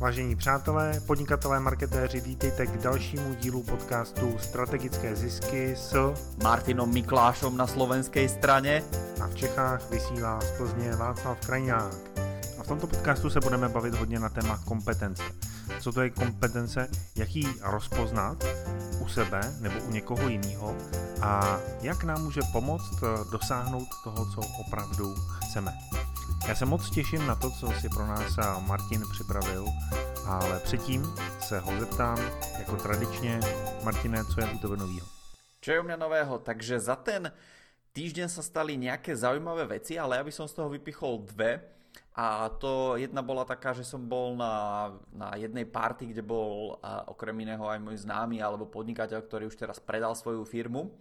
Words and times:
Vážení 0.00 0.36
přátelé, 0.36 1.00
podnikatelé, 1.06 1.60
marketéři, 1.60 2.20
vítejte 2.20 2.66
k 2.66 2.78
dalšímu 2.82 3.34
dílu 3.34 3.62
podcastu 3.62 4.38
Strategické 4.38 5.16
zisky 5.16 5.76
s 5.76 6.14
Martinom 6.42 6.92
Miklášom 6.92 7.56
na 7.56 7.66
slovenskej 7.66 8.28
strane 8.28 8.82
a 9.20 9.26
v 9.26 9.34
Čechách 9.34 9.90
vysílá 9.90 10.40
z 10.40 10.50
Plzně 10.56 10.96
Václav 10.96 11.46
Krajňák. 11.46 11.94
A 12.58 12.62
v 12.62 12.66
tomto 12.66 12.86
podcastu 12.86 13.30
se 13.30 13.40
budeme 13.40 13.68
bavit 13.68 13.94
hodně 13.94 14.18
na 14.18 14.28
téma 14.28 14.60
kompetence. 14.64 15.22
Co 15.80 15.92
to 15.92 16.00
je 16.00 16.10
kompetence, 16.10 16.88
jak 17.16 17.36
ji 17.36 17.46
rozpoznat 17.62 18.44
u 19.00 19.08
sebe 19.08 19.40
nebo 19.60 19.74
u 19.80 19.90
někoho 19.90 20.28
jiného 20.28 20.76
a 21.22 21.58
jak 21.82 22.04
nám 22.04 22.24
může 22.24 22.40
pomoct 22.52 23.00
dosáhnout 23.32 23.88
toho, 24.04 24.26
co 24.34 24.40
opravdu 24.66 25.14
chceme. 25.44 25.72
Já 26.50 26.56
se 26.56 26.66
moc 26.66 26.90
těším 26.90 27.26
na 27.26 27.34
to, 27.34 27.50
co 27.50 27.70
si 27.72 27.88
pro 27.88 28.06
nás 28.06 28.36
Martin 28.66 29.02
připravil, 29.10 29.64
ale 30.26 30.60
předtím 30.60 31.06
se 31.40 31.58
ho 31.58 31.80
zeptám, 31.80 32.18
jako 32.58 32.76
tradičně, 32.76 33.40
Martine, 33.84 34.24
co 34.24 34.40
je 34.40 34.50
u 34.50 34.58
tebe 34.58 34.76
novýho? 34.76 35.06
Čo 35.60 35.72
je 35.72 35.80
u 35.80 35.86
mňa 35.86 35.96
nového? 35.96 36.38
Takže 36.42 36.82
za 36.82 36.96
ten 36.98 37.30
týždeň 37.94 38.26
sa 38.26 38.42
stali 38.42 38.74
nejaké 38.74 39.14
zaujímavé 39.14 39.78
veci, 39.78 39.94
ale 39.94 40.18
ja 40.18 40.26
by 40.26 40.32
som 40.34 40.50
z 40.50 40.58
toho 40.58 40.74
vypichol 40.74 41.22
dve. 41.22 41.62
A 42.18 42.50
to 42.58 42.98
jedna 42.98 43.22
bola 43.22 43.46
taká, 43.46 43.70
že 43.70 43.86
som 43.86 44.02
bol 44.10 44.34
na, 44.34 44.90
na 45.14 45.38
jednej 45.38 45.70
party, 45.70 46.10
kde 46.10 46.26
bol 46.26 46.82
a, 46.82 47.06
okrem 47.14 47.46
iného 47.46 47.62
aj 47.62 47.78
môj 47.78 48.02
známy 48.02 48.42
alebo 48.42 48.66
podnikateľ, 48.66 49.22
ktorý 49.22 49.46
už 49.46 49.54
teraz 49.54 49.78
predal 49.78 50.18
svoju 50.18 50.42
firmu. 50.42 50.98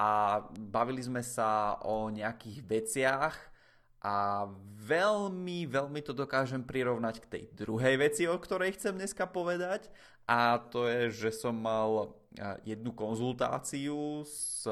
A 0.00 0.40
bavili 0.56 1.04
sme 1.04 1.20
sa 1.20 1.76
o 1.84 2.08
nejakých 2.08 2.64
veciach, 2.64 3.57
a 3.98 4.46
veľmi, 4.86 5.66
veľmi 5.66 6.00
to 6.06 6.14
dokážem 6.14 6.62
prirovnať 6.62 7.26
k 7.26 7.30
tej 7.30 7.42
druhej 7.50 7.98
veci, 7.98 8.30
o 8.30 8.38
ktorej 8.38 8.78
chcem 8.78 8.94
dneska 8.94 9.26
povedať. 9.26 9.90
A 10.28 10.60
to 10.60 10.86
je, 10.86 11.10
že 11.10 11.30
som 11.34 11.56
mal 11.56 12.14
jednu 12.62 12.94
konzultáciu 12.94 14.22
s 14.22 14.62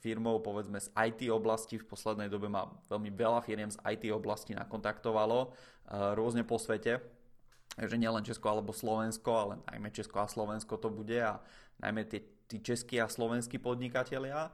firmou, 0.00 0.40
povedzme 0.40 0.80
z 0.80 0.88
IT 0.94 1.28
oblasti. 1.28 1.76
V 1.76 1.84
poslednej 1.84 2.32
dobe 2.32 2.48
ma 2.48 2.70
veľmi 2.88 3.10
veľa 3.12 3.44
firiem 3.44 3.68
z 3.68 3.76
IT 3.84 4.08
oblasti 4.14 4.56
nakontaktovalo 4.56 5.52
rôzne 6.16 6.46
po 6.46 6.56
svete. 6.56 7.02
Že 7.76 8.00
nielen 8.00 8.24
Česko 8.24 8.48
alebo 8.48 8.72
Slovensko, 8.72 9.30
ale 9.36 9.54
najmä 9.68 9.92
Česko 9.92 10.22
a 10.22 10.30
Slovensko 10.30 10.80
to 10.80 10.88
bude 10.88 11.18
a 11.18 11.42
najmä 11.82 12.08
tie, 12.08 12.24
tí 12.48 12.62
českí 12.62 13.02
a 13.02 13.10
slovenskí 13.10 13.60
podnikatelia. 13.60 14.48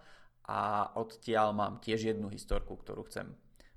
A 0.48 0.91
odtiaľ 0.97 1.55
mám 1.55 1.78
tiež 1.78 2.17
jednu 2.17 2.33
historku, 2.33 2.75
ktorú 2.81 3.06
chcem 3.06 3.37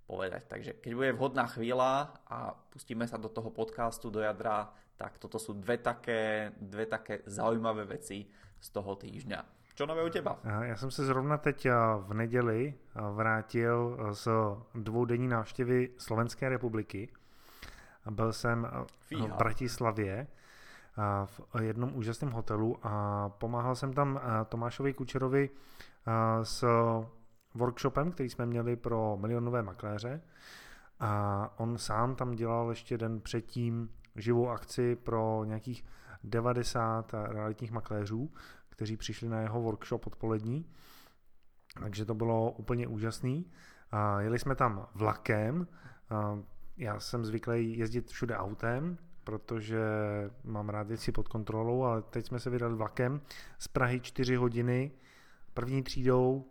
povedať. 0.10 0.50
Takže 0.50 0.82
keď 0.82 0.92
bude 0.98 1.14
vhodná 1.14 1.46
chvíľa 1.46 2.18
a 2.26 2.58
pustíme 2.74 3.06
sa 3.06 3.22
do 3.22 3.30
toho 3.30 3.54
podcastu, 3.54 4.10
do 4.10 4.26
jadra, 4.26 4.74
tak 4.98 5.22
toto 5.22 5.38
sú 5.38 5.54
dve 5.54 5.78
také, 5.78 6.50
dve 6.58 6.90
také 6.90 7.22
zaujímavé 7.30 7.86
veci 7.86 8.26
z 8.58 8.68
toho 8.74 8.98
týždňa. 8.98 9.46
Čo 9.78 9.86
nové 9.86 10.04
u 10.04 10.10
teba? 10.10 10.40
Já 10.44 10.76
jsem 10.76 10.92
se 10.92 11.06
zrovna 11.06 11.38
teď 11.38 11.68
v 12.00 12.14
neděli 12.14 12.74
vrátil 12.96 13.98
z 14.12 14.28
dvoudenní 14.76 15.28
návštěvy 15.28 15.90
Slovenské 15.98 16.50
republiky. 16.50 17.10
Byl 18.10 18.34
jsem 18.34 18.68
Fíha. 19.00 19.28
v 19.28 19.38
Bratislavě 19.38 20.28
v 21.26 21.42
jednom 21.62 21.96
úžasném 21.96 22.32
hotelu 22.32 22.78
a 22.84 23.30
pomáhal 23.30 23.76
jsem 23.76 23.94
tam 23.94 24.20
Tomášovi 24.50 24.94
Kučerovi 24.94 25.50
s 26.44 26.66
workshopem, 27.60 28.12
který 28.12 28.30
jsme 28.30 28.46
měli 28.46 28.76
pro 28.76 29.18
milionové 29.18 29.64
makléře. 29.64 30.22
A 31.00 31.54
on 31.58 31.78
sám 31.78 32.16
tam 32.16 32.32
dělal 32.32 32.70
ještě 32.70 32.98
den 32.98 33.22
předtím 33.22 33.90
živou 34.16 34.50
akci 34.50 34.96
pro 34.96 35.44
nějakých 35.46 35.86
90 36.24 37.14
realitních 37.14 37.72
makléřů, 37.72 38.32
kteří 38.70 38.98
přišli 38.98 39.30
na 39.30 39.42
jeho 39.42 39.62
workshop 39.62 40.08
odpolední, 40.08 40.66
takže 41.80 42.06
to 42.06 42.14
bylo 42.14 42.52
úplně 42.52 42.88
úžasný. 42.88 43.52
A 43.92 44.22
jeli 44.22 44.40
jsme 44.40 44.56
tam 44.56 44.88
vlakem, 44.94 45.68
a 46.10 46.40
já 46.78 47.00
jsem 47.00 47.26
zvyklý 47.26 47.78
jezdit 47.78 48.12
všude 48.12 48.38
autem, 48.38 48.98
protože 49.24 49.80
mám 50.44 50.70
rád 50.70 50.88
věci 50.88 51.12
pod 51.12 51.28
kontrolou, 51.28 51.84
ale 51.84 52.02
teď 52.02 52.26
jsme 52.26 52.40
se 52.40 52.50
vydali 52.50 52.76
vlakem 52.76 53.22
z 53.60 53.68
Prahy 53.68 54.00
4 54.00 54.36
hodiny 54.36 54.92
první 55.54 55.84
třídou 55.84 56.46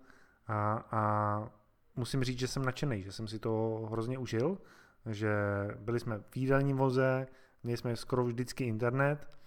a, 0.49 0.85
a 0.91 1.51
musím 1.97 2.25
říct, 2.25 2.39
že 2.39 2.49
jsem 2.49 2.65
nadšený, 2.65 3.03
že 3.03 3.13
jsem 3.13 3.29
si 3.29 3.39
to 3.39 3.83
hrozně 3.91 4.19
užil, 4.19 4.59
že 5.07 5.33
byli 5.79 6.01
jsme 6.01 6.19
v 6.31 6.37
jídelním 6.37 6.77
voze, 6.77 7.27
měli 7.63 7.77
jsme 7.77 7.97
skoro 7.97 8.25
vždycky 8.25 8.65
internet 8.65 9.39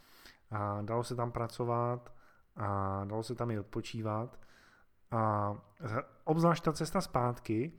a 0.52 0.82
dalo 0.82 1.04
se 1.04 1.16
tam 1.16 1.32
pracovat 1.32 2.14
a 2.56 3.02
dalo 3.06 3.24
se 3.24 3.36
tam 3.36 3.52
i 3.52 3.60
odpočívat. 3.60 4.40
A 5.12 5.54
obzvlášť 6.24 6.64
ta 6.64 6.74
cesta 6.74 7.02
zpátky 7.02 7.72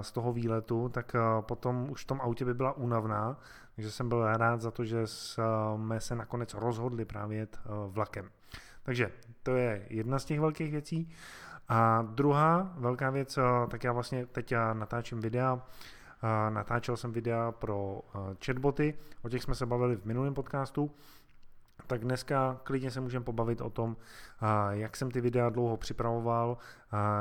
z 0.00 0.12
toho 0.12 0.32
výletu, 0.32 0.88
tak 0.88 1.16
potom 1.40 1.90
už 1.90 2.02
v 2.02 2.06
tom 2.06 2.20
autě 2.20 2.44
by 2.44 2.54
byla 2.54 2.72
únavná, 2.72 3.38
takže 3.74 3.90
jsem 3.90 4.08
byl 4.08 4.36
rád 4.36 4.60
za 4.60 4.70
to, 4.70 4.84
že 4.84 5.06
jsme 5.06 6.00
se 6.00 6.14
nakonec 6.14 6.54
rozhodli 6.54 7.04
právě 7.04 7.38
jet 7.38 7.60
vlakem. 7.88 8.30
Takže 8.82 9.12
to 9.42 9.56
je 9.56 9.86
jedna 9.90 10.18
z 10.18 10.24
těch 10.24 10.40
velkých 10.40 10.72
věcí. 10.72 11.14
A 11.68 12.02
druhá 12.02 12.72
velká 12.76 13.10
věc, 13.10 13.38
eh, 13.38 13.42
tak 13.68 13.84
já 13.84 13.92
vlastně 13.92 14.26
teď 14.26 14.52
já 14.52 14.74
natáčím 14.74 15.20
videa, 15.20 15.62
eh, 16.22 16.50
natáčel 16.50 16.96
jsem 16.96 17.12
videa 17.12 17.52
pro 17.52 18.00
eh, 18.14 18.36
chatboty, 18.46 18.94
o 19.22 19.28
těch 19.28 19.42
jsme 19.42 19.54
se 19.54 19.66
bavili 19.66 19.96
v 19.96 20.04
minulém 20.04 20.34
podcastu, 20.34 20.90
tak 21.86 22.00
dneska 22.00 22.60
klidně 22.64 22.90
se 22.90 23.00
můžeme 23.00 23.24
pobavit 23.24 23.60
o 23.60 23.70
tom, 23.70 23.96
jak 24.70 24.96
jsem 24.96 25.10
ty 25.10 25.20
videa 25.20 25.48
dlouho 25.48 25.76
připravoval, 25.76 26.58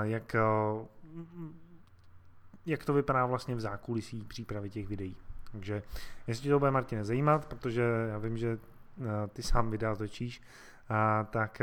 jak, 0.02 0.36
jak 2.66 2.86
to 2.86 2.94
vypadá 2.94 3.26
vlastně 3.26 3.56
v 3.56 3.60
zákulisí 3.60 4.24
přípravy 4.24 4.70
těch 4.70 4.88
videí. 4.88 5.16
Takže 5.52 5.84
jestli 6.28 6.50
to 6.50 6.60
bude 6.60 6.72
Martine 6.72 7.06
zajímat, 7.06 7.46
protože 7.46 7.82
já 8.10 8.18
vím, 8.18 8.38
že 8.38 8.60
ty 9.34 9.44
sám 9.44 9.72
videa 9.72 9.96
točíš, 9.96 10.42
tak 11.30 11.62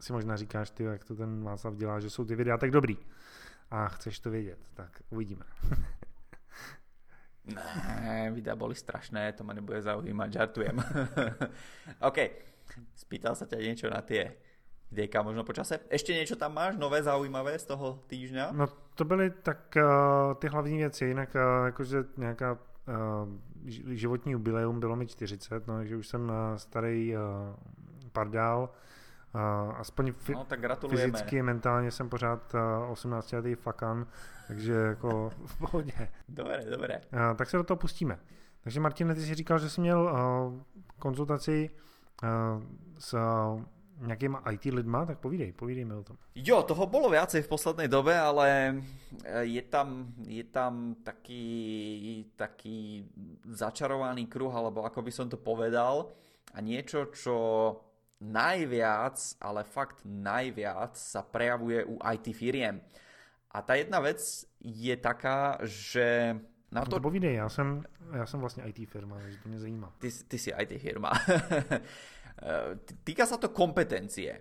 si 0.00 0.12
možná 0.12 0.36
říkáš, 0.36 0.70
ty, 0.70 0.84
jak 0.84 1.04
to 1.04 1.16
ten 1.16 1.44
Václav 1.44 1.74
dělá, 1.74 2.00
že 2.00 2.10
jsou 2.10 2.24
ty 2.24 2.36
videa 2.36 2.58
tak 2.58 2.70
dobrý. 2.70 2.96
A 3.70 3.88
chceš 3.88 4.20
to 4.20 4.30
vědět, 4.30 4.58
tak 4.74 5.02
uvidíme. 5.10 5.44
ne, 7.54 8.30
videa 8.34 8.56
boli 8.56 8.74
strašné, 8.74 9.32
to 9.32 9.44
ma 9.44 9.52
nebude 9.52 9.82
zaujímať, 9.82 10.32
žartujem. 10.32 10.76
OK, 12.08 12.18
spýtal 12.94 13.34
sa 13.34 13.46
ťa 13.46 13.58
niečo 13.58 13.90
na 13.90 14.02
tie 14.02 14.36
videjka 14.90 15.22
možno 15.22 15.46
počase. 15.46 15.80
Ešte 15.86 16.12
niečo 16.12 16.36
tam 16.36 16.54
máš 16.58 16.76
nové, 16.76 17.02
zaujímavé 17.02 17.58
z 17.58 17.70
toho 17.70 18.02
týždňa? 18.10 18.52
No 18.52 18.66
to 18.94 19.04
byly 19.04 19.30
tak 19.30 19.76
uh, 19.76 20.34
ty 20.34 20.48
hlavní 20.48 20.76
věci, 20.78 21.04
jinak 21.04 21.34
uh, 21.34 21.66
jakože 21.66 22.04
nějaká 22.16 22.52
uh, 22.52 22.58
životní 23.94 24.32
jubileum 24.32 24.80
bylo 24.80 24.96
mi 24.96 25.06
40, 25.06 25.66
no, 25.66 25.76
takže 25.76 25.96
už 25.96 26.06
jsem 26.06 26.28
uh, 26.28 26.56
starý 26.56 27.16
uh, 27.16 27.22
pardál, 28.12 28.70
aspoň 29.76 30.12
fi- 30.12 30.34
no, 30.34 30.44
tak 30.44 30.60
fyzicky, 30.88 31.42
mentálně 31.42 31.90
jsem 31.90 32.08
pořád 32.08 32.54
uh, 32.54 32.90
18 32.90 33.32
letý 33.32 33.54
fakan, 33.54 34.06
takže 34.48 34.72
jako 34.72 35.30
v 35.46 35.58
pohodě. 35.58 36.08
Dobré, 36.28 36.64
dobré. 36.70 37.00
Uh, 37.12 37.36
tak 37.36 37.50
se 37.50 37.56
do 37.56 37.64
toho 37.64 37.78
pustíme. 37.78 38.18
Takže 38.60 38.80
Martin, 38.80 39.14
ty 39.14 39.20
jsi 39.20 39.34
říkal, 39.34 39.58
že 39.58 39.70
jsi 39.70 39.80
měl 39.80 40.02
uh, 40.02 40.60
konzultaci 40.98 41.70
s 42.98 43.14
nejakýma 44.00 44.40
IT 44.52 44.64
lidma, 44.72 45.04
tak 45.06 45.18
povídej, 45.20 45.52
povídej 45.52 45.84
mi 45.84 45.94
o 45.94 46.02
tom. 46.04 46.16
Jo, 46.34 46.62
toho 46.64 46.88
bolo 46.88 47.12
viacej 47.12 47.44
v 47.44 47.52
poslednej 47.52 47.88
dobe, 47.88 48.16
ale 48.16 48.80
je 49.44 49.62
tam, 49.68 50.12
je 50.24 50.44
tam 50.44 50.96
taký, 51.04 51.44
taký 52.36 53.04
začarovaný 53.44 54.26
kruh, 54.26 54.52
alebo 54.52 54.84
ako 54.88 55.04
by 55.04 55.12
som 55.12 55.28
to 55.28 55.36
povedal, 55.36 56.12
a 56.56 56.58
niečo, 56.64 57.12
čo 57.12 57.36
najviac, 58.20 59.16
ale 59.40 59.64
fakt 59.64 60.04
najviac 60.04 60.96
sa 60.96 61.24
prejavuje 61.24 61.84
u 61.84 61.96
IT 62.00 62.36
firiem. 62.36 62.80
A 63.50 63.64
ta 63.64 63.74
jedna 63.74 63.98
vec 63.98 64.20
je 64.60 64.94
taká, 64.96 65.58
že 65.66 66.36
na 66.70 66.84
to... 66.84 66.90
to 66.90 67.00
povídej, 67.00 67.34
já 67.34 67.48
jsem, 67.48 67.82
já 68.12 68.26
jsem 68.26 68.40
vlastně 68.40 68.62
IT 68.62 68.88
firma, 68.88 69.16
takže 69.22 69.38
to 69.42 69.48
mě 69.48 69.58
zajímá. 69.58 69.92
Ty, 69.98 70.08
ty 70.28 70.38
si 70.38 70.50
IT 70.50 70.80
firma. 70.80 71.10
Týka 73.04 73.26
sa 73.28 73.36
to 73.36 73.52
kompetencie. 73.52 74.32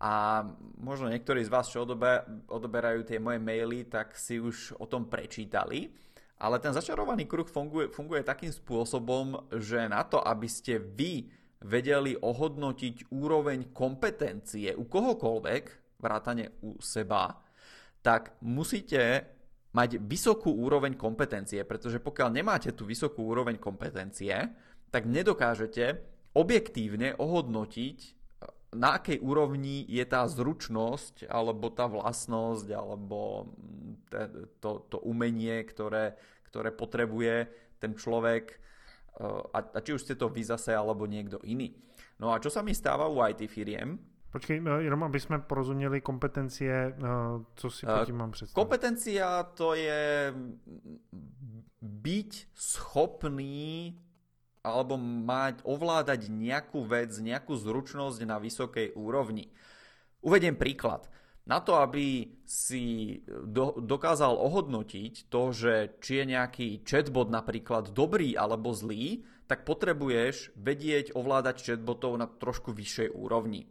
A 0.00 0.44
možno 0.80 1.08
niektorí 1.08 1.44
z 1.44 1.52
vás, 1.52 1.68
čo 1.68 1.84
odobe, 1.84 2.24
odoberajú 2.48 3.04
tie 3.04 3.20
moje 3.20 3.40
maily, 3.40 3.88
tak 3.88 4.16
si 4.16 4.40
už 4.40 4.76
o 4.80 4.88
tom 4.88 5.08
prečítali. 5.08 5.92
Ale 6.36 6.60
ten 6.60 6.72
začarovaný 6.72 7.24
kruh 7.24 7.48
funguje, 7.48 7.88
funguje 7.88 8.20
takým 8.20 8.52
spôsobom, 8.52 9.48
že 9.56 9.88
na 9.88 10.04
to, 10.04 10.20
aby 10.20 10.48
ste 10.48 10.76
vy 10.76 11.32
vedeli 11.64 12.12
ohodnotiť 12.16 13.12
úroveň 13.12 13.72
kompetencie 13.72 14.76
u 14.76 14.84
kohokoľvek, 14.84 15.64
vrátane 16.00 16.60
u 16.64 16.76
seba, 16.82 17.32
tak 18.04 18.36
musíte 18.44 19.24
mať 19.72 20.00
vysokú 20.00 20.52
úroveň 20.52 20.96
kompetencie, 20.96 21.60
pretože 21.64 22.00
pokiaľ 22.00 22.28
nemáte 22.32 22.72
tú 22.72 22.88
vysokú 22.88 23.28
úroveň 23.28 23.60
kompetencie, 23.60 24.32
tak 24.88 25.04
nedokážete 25.04 26.00
objektívne 26.36 27.16
ohodnotiť, 27.16 28.16
na 28.76 29.00
akej 29.00 29.24
úrovni 29.24 29.88
je 29.88 30.04
tá 30.04 30.28
zručnosť, 30.28 31.30
alebo 31.30 31.72
tá 31.72 31.88
vlastnosť, 31.88 32.68
alebo 32.76 33.48
to, 34.60 34.70
to 34.92 34.98
umenie, 35.00 35.64
ktoré, 35.64 36.18
ktoré 36.50 36.70
potrebuje 36.74 37.48
ten 37.80 37.96
človek, 37.96 38.60
a, 39.52 39.58
a 39.60 39.78
či 39.80 39.96
už 39.96 40.02
ste 40.04 40.14
to 40.14 40.28
vy 40.28 40.44
zase, 40.44 40.76
alebo 40.76 41.08
niekto 41.08 41.40
iný. 41.44 41.72
No 42.20 42.32
a 42.32 42.40
čo 42.40 42.52
sa 42.52 42.60
mi 42.60 42.76
stáva 42.76 43.08
u 43.08 43.20
IT 43.24 43.48
firiem, 43.48 43.96
Počkej, 44.26 44.60
no, 44.60 44.84
jenom 44.84 45.00
aby 45.00 45.16
sme 45.16 45.40
porozuměli 45.40 46.04
kompetencie, 46.04 46.92
no, 47.00 47.46
co 47.56 47.70
si 47.70 47.86
pod 47.86 48.04
tím 48.04 48.16
mám 48.20 48.30
představit. 48.36 48.58
Kompetencia 48.58 49.42
to 49.56 49.72
je 49.72 50.28
byť 51.80 52.30
schopný 52.52 53.96
alebo 54.66 54.98
mať, 55.00 55.62
ovládať 55.62 56.28
nejakú 56.28 56.84
vec, 56.84 57.14
nejakú 57.16 57.54
zručnosť 57.54 58.20
na 58.26 58.36
vysokej 58.36 58.98
úrovni. 58.98 59.48
Uvediem 60.20 60.58
príklad. 60.58 61.08
Na 61.46 61.62
to, 61.62 61.78
aby 61.78 62.26
si 62.42 63.22
do, 63.30 63.78
dokázal 63.78 64.34
ohodnotiť 64.34 65.30
to, 65.30 65.54
že 65.54 65.94
či 66.02 66.22
je 66.22 66.24
nejaký 66.34 66.82
chatbot 66.82 67.30
napríklad 67.30 67.94
dobrý 67.94 68.34
alebo 68.34 68.74
zlý, 68.74 69.22
tak 69.46 69.62
potrebuješ 69.62 70.58
vedieť 70.58 71.14
ovládať 71.14 71.62
chatbotov 71.62 72.18
na 72.18 72.26
trošku 72.26 72.74
vyššej 72.74 73.14
úrovni. 73.14 73.70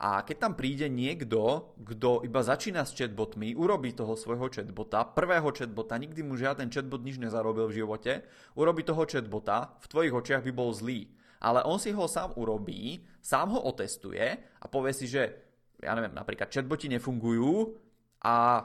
A 0.00 0.24
keď 0.24 0.36
tam 0.48 0.52
príde 0.56 0.88
niekto, 0.88 1.72
kto 1.76 2.24
iba 2.26 2.40
začína 2.40 2.82
s 2.88 2.96
chatbotmi, 2.96 3.52
urobí 3.54 3.92
toho 3.92 4.16
svojho 4.16 4.48
chatbota, 4.48 5.04
prvého 5.04 5.52
chatbota, 5.54 6.00
nikdy 6.00 6.24
mu 6.24 6.40
žiaden 6.40 6.72
chatbot 6.72 7.04
nič 7.04 7.20
nezarobil 7.20 7.68
v 7.68 7.84
živote, 7.84 8.12
urobí 8.56 8.82
toho 8.82 9.04
chatbota, 9.04 9.76
v 9.78 9.86
tvojich 9.92 10.16
očiach 10.16 10.42
by 10.42 10.52
bol 10.56 10.72
zlý. 10.72 11.12
Ale 11.44 11.60
on 11.68 11.76
si 11.76 11.92
ho 11.92 12.08
sám 12.08 12.32
urobí, 12.40 13.04
sám 13.20 13.52
ho 13.52 13.60
otestuje 13.68 14.40
a 14.40 14.64
povie 14.66 14.96
si, 14.96 15.04
že 15.04 15.43
ja 15.84 15.92
neviem, 15.92 16.16
napríklad 16.16 16.48
chatboti 16.48 16.88
nefungujú 16.88 17.76
a 18.24 18.36
e, 18.56 18.62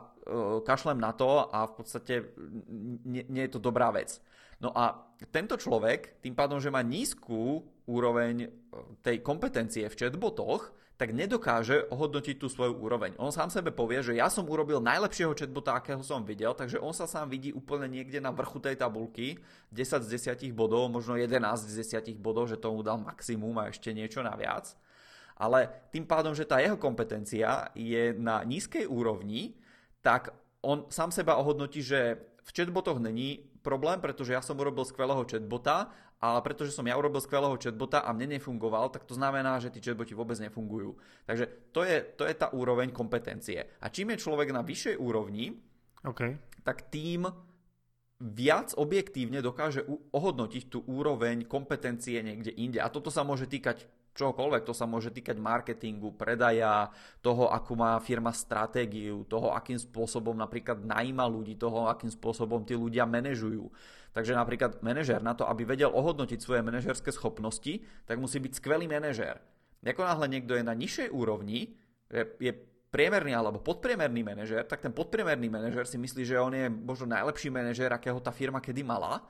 kašlem 0.64 0.98
na 0.98 1.12
to 1.12 1.52
a 1.52 1.68
v 1.68 1.74
podstate 1.76 2.14
nie, 3.04 3.28
nie 3.28 3.44
je 3.46 3.54
to 3.54 3.60
dobrá 3.60 3.92
vec. 3.92 4.24
No 4.60 4.72
a 4.76 5.08
tento 5.32 5.56
človek, 5.56 6.20
tým 6.20 6.36
pádom, 6.36 6.60
že 6.60 6.72
má 6.72 6.80
nízku 6.84 7.64
úroveň 7.88 8.36
e, 8.44 8.50
tej 9.04 9.20
kompetencie 9.20 9.88
v 9.88 9.98
chatbotoch, 10.00 10.72
tak 11.00 11.16
nedokáže 11.16 11.88
ohodnotiť 11.96 12.44
tú 12.44 12.52
svoju 12.52 12.76
úroveň. 12.76 13.16
On 13.24 13.32
sám 13.32 13.48
sebe 13.48 13.72
povie, 13.72 14.04
že 14.04 14.20
ja 14.20 14.28
som 14.28 14.44
urobil 14.44 14.84
najlepšieho 14.84 15.32
chatbota, 15.32 15.80
akého 15.80 16.04
som 16.04 16.28
videl, 16.28 16.52
takže 16.52 16.76
on 16.76 16.92
sa 16.92 17.08
sám 17.08 17.32
vidí 17.32 17.56
úplne 17.56 17.88
niekde 17.88 18.20
na 18.20 18.36
vrchu 18.36 18.60
tej 18.60 18.76
tabulky, 18.76 19.40
10 19.72 20.04
z 20.04 20.36
10 20.36 20.52
bodov, 20.52 20.92
možno 20.92 21.16
11 21.16 21.40
z 21.56 22.04
10 22.04 22.20
bodov, 22.20 22.52
že 22.52 22.60
tomu 22.60 22.84
dal 22.84 23.00
maximum 23.00 23.64
a 23.64 23.72
ešte 23.72 23.96
niečo 23.96 24.20
naviac. 24.20 24.76
Ale 25.40 25.90
tým 25.96 26.04
pádom, 26.04 26.36
že 26.36 26.44
tá 26.44 26.60
jeho 26.60 26.76
kompetencia 26.76 27.72
je 27.72 28.12
na 28.14 28.44
nízkej 28.44 28.86
úrovni, 28.86 29.56
tak 30.04 30.36
on 30.60 30.92
sám 30.92 31.16
seba 31.16 31.40
ohodnotí, 31.40 31.80
že 31.80 32.20
v 32.44 32.50
chatbotoch 32.52 33.00
není 33.00 33.48
problém, 33.64 34.04
pretože 34.04 34.36
ja 34.36 34.44
som 34.44 34.60
urobil 34.60 34.84
skvelého 34.84 35.24
chatbota 35.24 35.96
ale 36.20 36.44
pretože 36.44 36.76
som 36.76 36.84
ja 36.84 37.00
urobil 37.00 37.24
skvelého 37.24 37.56
chatbota 37.56 38.04
a 38.04 38.12
mne 38.12 38.36
nefungoval, 38.40 38.92
tak 38.92 39.08
to 39.08 39.16
znamená, 39.16 39.56
že 39.64 39.72
tí 39.72 39.80
chatboti 39.80 40.12
vôbec 40.12 40.36
nefungujú. 40.44 41.00
Takže 41.24 41.72
to 41.72 41.88
je, 41.88 42.04
to 42.20 42.28
je 42.28 42.36
tá 42.36 42.52
úroveň 42.52 42.92
kompetencie. 42.92 43.64
A 43.80 43.88
čím 43.88 44.12
je 44.12 44.24
človek 44.28 44.52
na 44.52 44.60
vyššej 44.60 45.00
úrovni, 45.00 45.56
okay. 46.04 46.36
tak 46.68 46.92
tým 46.92 47.24
viac 48.20 48.76
objektívne 48.76 49.40
dokáže 49.40 49.88
ohodnotiť 50.12 50.68
tú 50.68 50.84
úroveň 50.92 51.48
kompetencie 51.48 52.20
niekde 52.20 52.52
inde. 52.52 52.84
A 52.84 52.92
toto 52.92 53.08
sa 53.08 53.24
môže 53.24 53.48
týkať 53.48 53.88
čokoľvek, 54.20 54.68
to 54.68 54.76
sa 54.76 54.84
môže 54.84 55.16
týkať 55.16 55.40
marketingu, 55.40 56.12
predaja, 56.12 56.92
toho, 57.24 57.48
akú 57.48 57.80
má 57.80 57.96
firma 58.04 58.36
stratégiu, 58.36 59.24
toho, 59.24 59.56
akým 59.56 59.80
spôsobom 59.80 60.36
napríklad 60.36 60.84
najíma 60.84 61.24
ľudí, 61.24 61.56
toho, 61.56 61.88
akým 61.88 62.12
spôsobom 62.12 62.68
tí 62.68 62.76
ľudia 62.76 63.08
manažujú. 63.08 63.72
Takže 64.12 64.36
napríklad 64.36 64.84
manažer 64.84 65.24
na 65.24 65.32
to, 65.32 65.48
aby 65.48 65.64
vedel 65.64 65.96
ohodnotiť 65.96 66.40
svoje 66.44 66.60
manažerské 66.60 67.16
schopnosti, 67.16 67.80
tak 68.04 68.20
musí 68.20 68.44
byť 68.44 68.60
skvelý 68.60 68.92
manažer. 68.92 69.40
Ako 69.80 70.04
náhle 70.04 70.28
niekto 70.28 70.60
je 70.60 70.68
na 70.68 70.76
nižšej 70.76 71.08
úrovni, 71.16 71.80
je 72.42 72.52
priemerný 72.90 73.38
alebo 73.38 73.62
podpriemerný 73.62 74.26
manažer, 74.26 74.66
tak 74.66 74.82
ten 74.82 74.92
podpriemerný 74.92 75.48
manažer 75.48 75.86
si 75.86 76.02
myslí, 76.02 76.26
že 76.26 76.42
on 76.42 76.52
je 76.52 76.68
možno 76.68 77.06
najlepší 77.14 77.54
manažer, 77.54 77.94
akého 77.94 78.18
tá 78.20 78.34
firma 78.34 78.58
kedy 78.60 78.82
mala, 78.82 79.22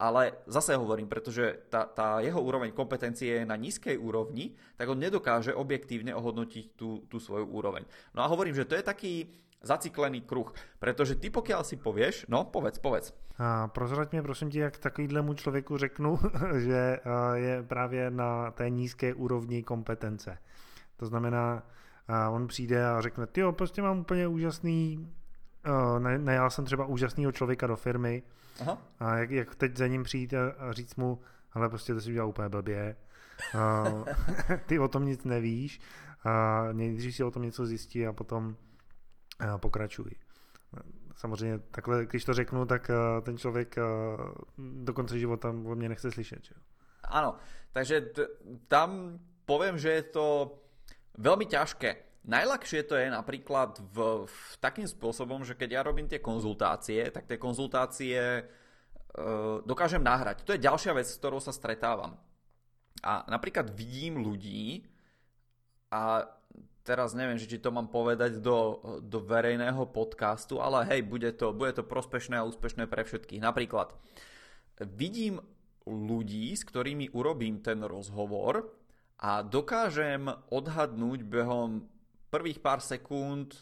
ale 0.00 0.40
zase 0.48 0.72
hovorím, 0.80 1.12
pretože 1.12 1.68
tá, 1.68 1.84
tá 1.84 2.24
jeho 2.24 2.40
úroveň 2.40 2.72
kompetencie 2.72 3.36
je 3.36 3.44
na 3.44 3.60
nízkej 3.60 4.00
úrovni, 4.00 4.56
tak 4.80 4.88
on 4.88 4.96
nedokáže 4.96 5.52
objektívne 5.52 6.16
ohodnotiť 6.16 6.64
tú, 6.72 7.04
tú 7.04 7.20
svoju 7.20 7.44
úroveň. 7.44 7.84
No 8.16 8.24
a 8.24 8.30
hovorím, 8.32 8.56
že 8.56 8.64
to 8.64 8.80
je 8.80 8.82
taký 8.82 9.12
zaciklený 9.60 10.24
kruh. 10.24 10.48
Protože 10.80 11.20
ty 11.20 11.28
pokiaľ 11.28 11.62
si 11.68 11.76
povieš, 11.76 12.32
no 12.32 12.48
povedz, 12.48 12.80
povedz. 12.80 13.12
A 13.38 13.68
prozrať 13.68 14.12
mě 14.12 14.22
prosím 14.22 14.50
tě, 14.50 14.60
jak 14.60 14.78
takovýhlemu 14.78 15.34
člověku 15.34 15.76
řeknu, 15.76 16.18
že 16.58 16.98
je 17.34 17.62
právě 17.62 18.10
na 18.10 18.50
té 18.50 18.70
nízké 18.70 19.14
úrovni 19.14 19.62
kompetence. 19.62 20.38
To 20.96 21.06
znamená, 21.06 21.62
on 22.30 22.46
přijde 22.46 22.86
a 22.86 23.00
řekne, 23.00 23.26
ty 23.26 23.42
prostě 23.50 23.82
mám 23.82 23.98
úplně 23.98 24.28
úžasný, 24.28 25.08
najal 26.18 26.50
jsem 26.50 26.64
třeba 26.64 26.86
úžasného 26.86 27.32
člověka 27.32 27.66
do 27.66 27.76
firmy 27.76 28.22
Aha. 28.60 28.78
a 28.98 29.16
jak, 29.16 29.30
jak 29.30 29.54
teď 29.54 29.76
za 29.76 29.86
ním 29.86 30.02
přijít 30.02 30.34
a 30.34 30.72
říct 30.72 30.96
mu, 30.96 31.20
ale 31.52 31.68
prostě 31.68 31.94
to 31.94 32.00
si 32.00 32.10
udělal 32.10 32.28
úplně 32.28 32.48
blbě, 32.48 32.96
ty 34.66 34.78
o 34.78 34.88
tom 34.88 35.04
nic 35.04 35.24
nevíš, 35.24 35.80
a 36.24 36.64
nejdřív 36.72 37.16
si 37.16 37.24
o 37.24 37.30
tom 37.30 37.42
něco 37.42 37.66
zjistí 37.66 38.06
a 38.06 38.12
potom 38.12 38.56
pokračují. 39.56 40.12
Samozřejmě 41.16 41.58
takhle, 41.58 42.06
když 42.06 42.24
to 42.24 42.34
řeknu, 42.34 42.66
tak 42.66 42.90
eh, 42.90 43.20
ten 43.20 43.38
člověk 43.38 43.78
eh, 43.78 43.82
do 44.58 44.92
konce 44.92 45.18
života 45.18 45.48
o 45.48 45.74
mě 45.74 45.88
nechce 45.88 46.10
slyšet. 46.10 46.44
Že? 46.44 46.54
Áno, 47.04 47.36
takže 47.72 48.00
t- 48.00 48.30
tam 48.68 49.18
poviem, 49.44 49.78
že 49.78 49.90
je 49.90 50.02
to 50.14 50.24
veľmi 51.18 51.44
ťažké. 51.44 52.09
Najľahšie 52.20 52.84
to 52.84 53.00
je 53.00 53.08
napríklad 53.08 53.80
v, 53.80 54.28
v 54.28 54.50
takým 54.60 54.84
spôsobom, 54.84 55.40
že 55.40 55.56
keď 55.56 55.80
ja 55.80 55.82
robím 55.84 56.04
tie 56.04 56.20
konzultácie, 56.20 57.08
tak 57.08 57.24
tie 57.24 57.40
konzultácie 57.40 58.20
e, 58.20 58.42
dokážem 59.64 60.04
nahrať. 60.04 60.44
To 60.44 60.52
je 60.52 60.60
ďalšia 60.60 60.92
vec, 60.92 61.08
s 61.08 61.16
ktorou 61.16 61.40
sa 61.40 61.56
stretávam. 61.56 62.20
A 63.00 63.24
napríklad 63.24 63.72
vidím 63.72 64.20
ľudí 64.20 64.84
a 65.88 66.28
teraz 66.84 67.16
neviem, 67.16 67.40
či 67.40 67.56
to 67.56 67.72
mám 67.72 67.88
povedať 67.88 68.44
do, 68.44 68.84
do 69.00 69.24
verejného 69.24 69.88
podcastu, 69.88 70.60
ale 70.60 70.84
hej, 70.92 71.00
bude 71.08 71.32
to, 71.32 71.56
bude 71.56 71.72
to 71.72 71.84
prospešné 71.84 72.36
a 72.36 72.44
úspešné 72.44 72.84
pre 72.84 73.00
všetkých. 73.00 73.40
Napríklad 73.40 73.96
vidím 74.92 75.40
ľudí, 75.88 76.52
s 76.52 76.68
ktorými 76.68 77.16
urobím 77.16 77.64
ten 77.64 77.80
rozhovor 77.80 78.76
a 79.20 79.40
dokážem 79.40 80.28
odhadnúť 80.52 81.24
behom 81.24 81.88
prvých 82.30 82.62
pár 82.62 82.80
sekúnd, 82.80 83.52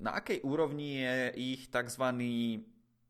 na 0.00 0.18
akej 0.18 0.42
úrovni 0.42 1.02
je 1.02 1.18
ich 1.36 1.62
tzv. 1.70 2.04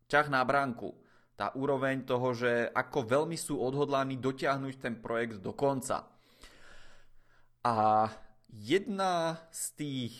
ťah 0.09 0.27
na 0.29 0.43
bránku. 0.45 0.97
Tá 1.37 1.53
úroveň 1.53 2.05
toho, 2.09 2.33
že 2.33 2.73
ako 2.73 3.05
veľmi 3.05 3.37
sú 3.37 3.61
odhodlaní 3.61 4.17
dotiahnuť 4.17 4.75
ten 4.81 4.95
projekt 4.97 5.45
do 5.45 5.53
konca. 5.53 6.09
A 7.61 8.09
Jedna 8.57 9.37
z 9.53 9.65
tých, 9.77 10.15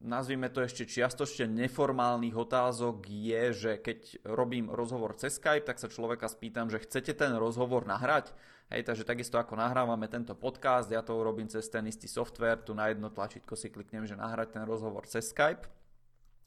nazvime 0.00 0.48
to 0.48 0.64
ešte 0.64 0.88
čiastočne 0.88 1.44
neformálnych 1.44 2.32
otázok 2.32 3.04
je, 3.04 3.42
že 3.52 3.72
keď 3.84 4.24
robím 4.32 4.72
rozhovor 4.72 5.12
cez 5.20 5.36
Skype, 5.36 5.68
tak 5.68 5.76
sa 5.76 5.92
človeka 5.92 6.24
spýtam, 6.30 6.72
že 6.72 6.80
chcete 6.80 7.12
ten 7.12 7.36
rozhovor 7.36 7.84
nahrať? 7.84 8.32
Hej, 8.66 8.82
takže 8.82 9.06
takisto 9.06 9.38
ako 9.38 9.54
nahrávame 9.54 10.10
tento 10.10 10.34
podcast, 10.34 10.90
ja 10.90 10.98
to 10.98 11.14
urobím 11.14 11.46
cez 11.46 11.70
ten 11.70 11.86
istý 11.86 12.10
software, 12.10 12.66
tu 12.66 12.74
na 12.74 12.90
jedno 12.90 13.14
tlačítko 13.14 13.54
si 13.54 13.70
kliknem, 13.70 14.10
že 14.10 14.18
nahrať 14.18 14.58
ten 14.58 14.66
rozhovor 14.66 15.06
cez 15.06 15.30
Skype 15.30 15.70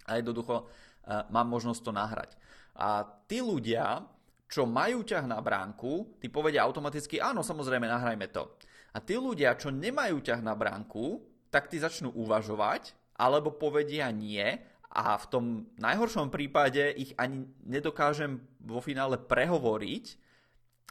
a 0.03 0.19
jednoducho 0.19 0.67
uh, 0.67 1.23
mám 1.31 1.47
možnosť 1.47 1.79
to 1.79 1.91
nahrať. 1.95 2.35
A 2.75 3.07
tí 3.23 3.39
ľudia, 3.39 4.03
čo 4.51 4.67
majú 4.67 5.07
ťah 5.07 5.31
na 5.31 5.39
bránku, 5.39 6.19
ty 6.19 6.27
povedia 6.27 6.67
automaticky, 6.67 7.23
áno, 7.23 7.39
samozrejme, 7.39 7.87
nahrajme 7.87 8.27
to. 8.35 8.51
A 8.91 8.99
tí 8.99 9.15
ľudia, 9.15 9.55
čo 9.55 9.71
nemajú 9.71 10.19
ťah 10.19 10.43
na 10.43 10.51
bránku, 10.59 11.23
tak 11.47 11.71
tí 11.71 11.79
začnú 11.79 12.11
uvažovať, 12.19 12.99
alebo 13.15 13.55
povedia 13.55 14.11
nie 14.11 14.59
a 14.91 15.15
v 15.15 15.25
tom 15.31 15.45
najhoršom 15.79 16.27
prípade 16.27 16.83
ich 16.99 17.15
ani 17.15 17.47
nedokážem 17.63 18.43
vo 18.59 18.83
finále 18.83 19.15
prehovoriť, 19.15 20.27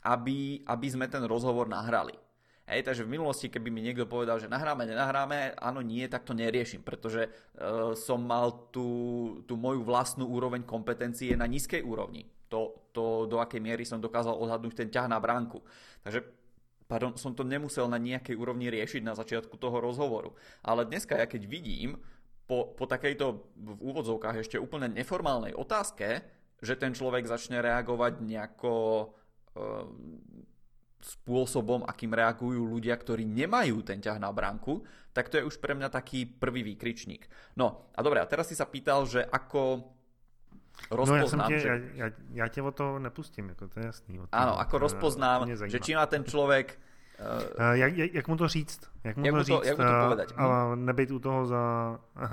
aby, 0.02 0.62
aby 0.66 0.86
sme 0.90 1.06
ten 1.10 1.24
rozhovor 1.26 1.66
nahrali. 1.66 2.14
Hej, 2.68 2.84
takže 2.84 3.08
v 3.08 3.16
minulosti, 3.16 3.48
keby 3.48 3.72
mi 3.72 3.80
niekto 3.80 4.04
povedal, 4.04 4.36
že 4.36 4.44
nahráme, 4.44 4.84
nenahráme, 4.84 5.56
áno, 5.56 5.80
nie, 5.80 6.04
tak 6.04 6.28
to 6.28 6.36
neriešim, 6.36 6.84
pretože 6.84 7.24
uh, 7.24 7.96
som 7.96 8.20
mal 8.20 8.68
tú, 8.68 9.40
tú 9.48 9.56
moju 9.56 9.80
vlastnú 9.80 10.28
úroveň 10.28 10.68
kompetencie 10.68 11.32
na 11.32 11.48
nízkej 11.48 11.80
úrovni. 11.80 12.28
To, 12.52 12.92
to, 12.92 13.24
do 13.24 13.40
akej 13.40 13.64
miery 13.64 13.88
som 13.88 14.04
dokázal 14.04 14.36
odhadnúť 14.36 14.84
ten 14.84 14.92
ťah 14.92 15.08
na 15.08 15.16
bránku. 15.16 15.64
Takže 16.04 16.28
pardon, 16.84 17.16
som 17.16 17.32
to 17.32 17.40
nemusel 17.40 17.88
na 17.88 17.96
nejakej 17.96 18.36
úrovni 18.36 18.68
riešiť 18.68 19.00
na 19.00 19.16
začiatku 19.16 19.56
toho 19.56 19.80
rozhovoru. 19.80 20.36
Ale 20.60 20.84
dneska, 20.84 21.16
ja 21.16 21.24
keď 21.24 21.48
vidím 21.48 21.96
po, 22.44 22.72
po 22.76 22.84
takejto 22.84 23.26
v 23.56 23.80
úvodzovkách 23.80 24.44
ešte 24.44 24.60
úplne 24.60 24.92
neformálnej 24.92 25.56
otázke, 25.56 26.20
že 26.60 26.74
ten 26.76 26.92
človek 26.92 27.24
začne 27.24 27.64
reagovať 27.64 28.24
nejako 28.24 28.72
spôsobom, 30.98 31.86
akým 31.86 32.10
reagujú 32.10 32.66
ľudia, 32.66 32.98
ktorí 32.98 33.22
nemajú 33.22 33.86
ten 33.86 34.02
ťah 34.02 34.18
na 34.18 34.34
bránku, 34.34 34.82
tak 35.14 35.30
to 35.30 35.38
je 35.38 35.46
už 35.46 35.62
pre 35.62 35.74
mňa 35.74 35.88
taký 35.88 36.26
prvý 36.26 36.66
výkričník. 36.66 37.30
No 37.54 37.88
a 37.94 38.02
dobré, 38.02 38.18
a 38.18 38.26
teraz 38.26 38.50
si 38.50 38.58
sa 38.58 38.66
pýtal, 38.66 39.06
že 39.06 39.22
ako 39.22 39.88
rozpoznám... 40.90 41.48
No 41.48 41.54
ja, 41.54 41.60
že... 41.62 41.68
ja, 41.68 41.76
ja, 41.94 42.06
ja 42.34 42.46
ťa 42.50 42.60
o 42.66 42.72
to 42.74 42.98
nepustím, 42.98 43.54
ako 43.54 43.70
to 43.70 43.76
je 43.78 43.84
jasný. 43.86 44.12
To, 44.18 44.30
Áno, 44.34 44.58
ako 44.58 44.74
rozpoznám, 44.90 45.46
že 45.70 45.78
či 45.78 45.94
má 45.94 46.06
ten 46.06 46.26
človek 46.26 46.90
Uh, 47.18 47.74
jak, 47.74 47.96
jak, 47.96 48.14
jak 48.14 48.28
mu 48.28 48.36
to 48.36 48.48
říct? 48.48 48.90
Jak 49.04 49.16
mu, 49.16 49.26
jak 49.26 49.34
to, 49.34 49.42
říct, 49.42 49.66
jak 49.66 49.78
mu 49.78 49.84
to 49.84 49.98
povedať? 50.06 50.28
A 50.36 50.74
nebyť 50.74 51.10
u 51.10 51.18
toho 51.18 51.46
za 51.46 51.62
uh, 51.98 52.30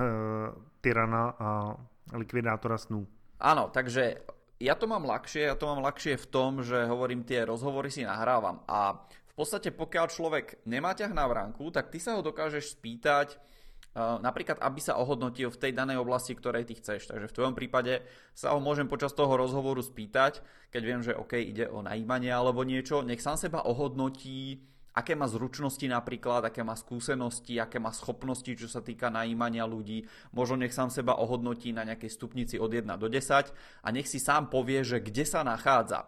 tyrana 0.82 1.34
a 1.42 1.78
likvidátora 2.14 2.78
snů. 2.78 3.08
Áno, 3.42 3.74
takže 3.74 4.22
ja 4.60 4.74
to 4.76 4.88
mám 4.88 5.04
ľahšie, 5.04 5.52
ja 5.52 5.56
to 5.60 5.68
mám 5.68 5.84
ľahšie 5.84 6.16
v 6.16 6.28
tom, 6.32 6.64
že 6.64 6.88
hovorím, 6.88 7.28
tie 7.28 7.44
rozhovory 7.44 7.92
si 7.92 8.08
nahrávam 8.08 8.64
a 8.68 9.04
v 9.04 9.34
podstate 9.36 9.76
pokiaľ 9.76 10.06
človek 10.08 10.46
nemá 10.64 10.96
ťah 10.96 11.12
na 11.12 11.28
vránku, 11.28 11.68
tak 11.76 11.92
ty 11.92 12.00
sa 12.00 12.16
ho 12.16 12.24
dokážeš 12.24 12.80
spýtať 12.80 13.36
uh, 13.36 14.16
napríklad, 14.24 14.64
aby 14.64 14.80
sa 14.80 14.96
ohodnotil 14.96 15.52
v 15.52 15.60
tej 15.60 15.72
danej 15.76 16.00
oblasti, 16.00 16.32
ktorej 16.32 16.72
ty 16.72 16.80
chceš. 16.80 17.12
Takže 17.12 17.28
v 17.28 17.36
tvojom 17.36 17.52
prípade 17.52 18.00
sa 18.32 18.56
ho 18.56 18.64
môžem 18.64 18.88
počas 18.88 19.12
toho 19.12 19.36
rozhovoru 19.36 19.84
spýtať, 19.84 20.40
keď 20.72 20.82
viem, 20.88 21.02
že 21.04 21.20
OK, 21.20 21.36
ide 21.36 21.68
o 21.68 21.84
najímanie 21.84 22.32
alebo 22.32 22.64
niečo, 22.64 23.04
nech 23.04 23.20
sám 23.20 23.36
seba 23.36 23.60
ohodnotí 23.68 24.64
aké 24.96 25.12
má 25.12 25.28
zručnosti 25.28 25.84
napríklad, 25.84 26.48
aké 26.48 26.64
má 26.64 26.72
skúsenosti, 26.80 27.60
aké 27.60 27.84
má 27.84 27.92
schopnosti, 27.92 28.48
čo 28.48 28.72
sa 28.72 28.80
týka 28.80 29.12
najímania 29.12 29.68
ľudí. 29.68 30.08
Možno 30.32 30.64
nech 30.64 30.72
sám 30.72 30.88
seba 30.88 31.20
ohodnotí 31.20 31.75
na 31.75 31.84
nejakej 31.84 32.16
stupnici 32.16 32.56
od 32.56 32.72
1 32.72 32.88
do 32.96 33.12
10 33.12 33.52
a 33.84 33.88
nech 33.92 34.08
si 34.08 34.24
sám 34.24 34.48
povie, 34.48 34.88
že 34.88 35.04
kde 35.04 35.28
sa 35.28 35.44
nachádza. 35.44 36.08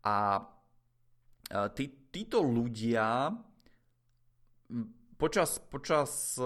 A 0.00 0.48
e, 1.52 1.68
tí, 1.76 1.92
títo 2.08 2.40
ľudia 2.40 3.36
počas, 5.20 5.60
počas 5.68 6.40
e, 6.40 6.44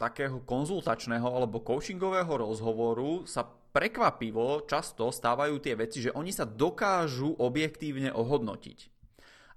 takého 0.00 0.40
konzultačného 0.40 1.28
alebo 1.28 1.60
coachingového 1.60 2.32
rozhovoru 2.32 3.28
sa 3.28 3.44
prekvapivo 3.44 4.64
často 4.64 5.12
stávajú 5.12 5.60
tie 5.60 5.76
veci, 5.76 6.00
že 6.00 6.16
oni 6.16 6.32
sa 6.32 6.48
dokážu 6.48 7.36
objektívne 7.36 8.08
ohodnotiť 8.08 8.97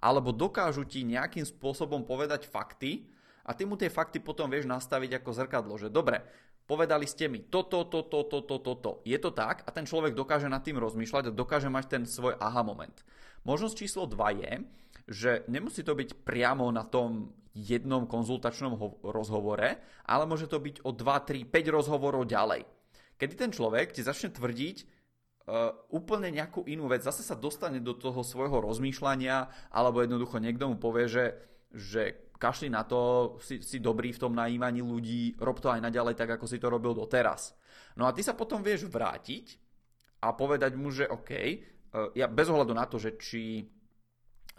alebo 0.01 0.33
dokážu 0.33 0.83
ti 0.83 1.05
nejakým 1.05 1.45
spôsobom 1.45 2.01
povedať 2.03 2.49
fakty 2.49 3.05
a 3.45 3.53
ty 3.53 3.69
mu 3.69 3.77
tie 3.77 3.93
fakty 3.93 4.17
potom 4.17 4.49
vieš 4.49 4.65
nastaviť 4.65 5.21
ako 5.21 5.29
zrkadlo, 5.29 5.73
že 5.77 5.93
dobre, 5.93 6.25
povedali 6.65 7.05
ste 7.05 7.29
mi 7.29 7.45
toto, 7.45 7.85
toto, 7.85 8.25
toto, 8.25 8.57
toto. 8.57 8.91
Je 9.05 9.17
to 9.21 9.29
tak 9.29 9.61
a 9.65 9.69
ten 9.69 9.85
človek 9.85 10.17
dokáže 10.17 10.49
nad 10.49 10.65
tým 10.65 10.81
rozmýšľať 10.81 11.29
a 11.29 11.37
dokáže 11.37 11.69
mať 11.69 11.85
ten 11.87 12.03
svoj 12.09 12.37
aha 12.41 12.65
moment. 12.65 12.97
Možnosť 13.45 13.77
číslo 13.77 14.09
2 14.09 14.41
je, 14.41 14.51
že 15.09 15.31
nemusí 15.49 15.81
to 15.81 15.97
byť 15.97 16.25
priamo 16.25 16.69
na 16.69 16.85
tom 16.85 17.33
jednom 17.51 18.07
konzultačnom 18.07 18.79
rozhovore, 19.03 19.81
ale 20.07 20.23
môže 20.23 20.47
to 20.47 20.61
byť 20.61 20.87
o 20.87 20.95
2, 20.95 21.51
3, 21.51 21.51
5 21.51 21.77
rozhovorov 21.77 22.29
ďalej. 22.29 22.63
Kedy 23.19 23.33
ten 23.37 23.51
človek 23.51 23.91
ti 23.91 24.01
začne 24.01 24.31
tvrdiť, 24.31 25.00
Uh, 25.41 25.73
úplne 25.89 26.29
nejakú 26.29 26.69
inú 26.69 26.85
vec, 26.85 27.01
zase 27.01 27.25
sa 27.25 27.33
dostane 27.33 27.81
do 27.81 27.97
toho 27.97 28.21
svojho 28.21 28.61
rozmýšľania, 28.61 29.49
alebo 29.73 30.05
jednoducho 30.05 30.37
niekto 30.37 30.69
mu 30.69 30.77
povie, 30.77 31.09
že, 31.09 31.25
že 31.73 32.31
kašli 32.37 32.69
na 32.69 32.85
to, 32.85 33.35
si, 33.41 33.57
si 33.65 33.81
dobrý 33.81 34.13
v 34.13 34.21
tom 34.21 34.37
najímaní 34.37 34.85
ľudí, 34.85 35.41
rob 35.41 35.57
to 35.57 35.73
aj 35.73 35.81
naďalej 35.81 36.13
tak, 36.13 36.37
ako 36.37 36.45
si 36.45 36.61
to 36.61 36.69
robil 36.69 36.93
doteraz. 36.93 37.57
No 37.97 38.05
a 38.05 38.13
ty 38.13 38.21
sa 38.21 38.37
potom 38.37 38.61
vieš 38.61 38.85
vrátiť 38.85 39.57
a 40.21 40.29
povedať 40.37 40.77
mu, 40.77 40.93
že 40.93 41.09
OK, 41.09 41.31
uh, 41.33 42.13
ja 42.13 42.29
bez 42.29 42.45
ohľadu 42.45 42.73
na 42.77 42.85
to, 42.85 43.01
že 43.01 43.17
či 43.17 43.65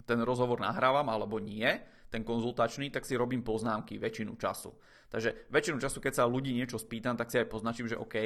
ten 0.02 0.18
rozhovor 0.26 0.58
nahrávam 0.58 1.06
alebo 1.06 1.38
nie, 1.38 1.78
ten 2.12 2.20
konzultačný, 2.20 2.92
tak 2.92 3.08
si 3.08 3.16
robím 3.16 3.40
poznámky 3.40 3.96
väčšinu 3.96 4.36
času. 4.36 4.68
Takže 5.08 5.48
väčšinu 5.48 5.80
času, 5.80 6.00
keď 6.00 6.12
sa 6.20 6.24
ľudí 6.28 6.52
niečo 6.52 6.76
spýtam, 6.76 7.16
tak 7.16 7.32
si 7.32 7.40
aj 7.40 7.48
poznačím, 7.48 7.88
že 7.88 7.96
OK, 7.96 8.16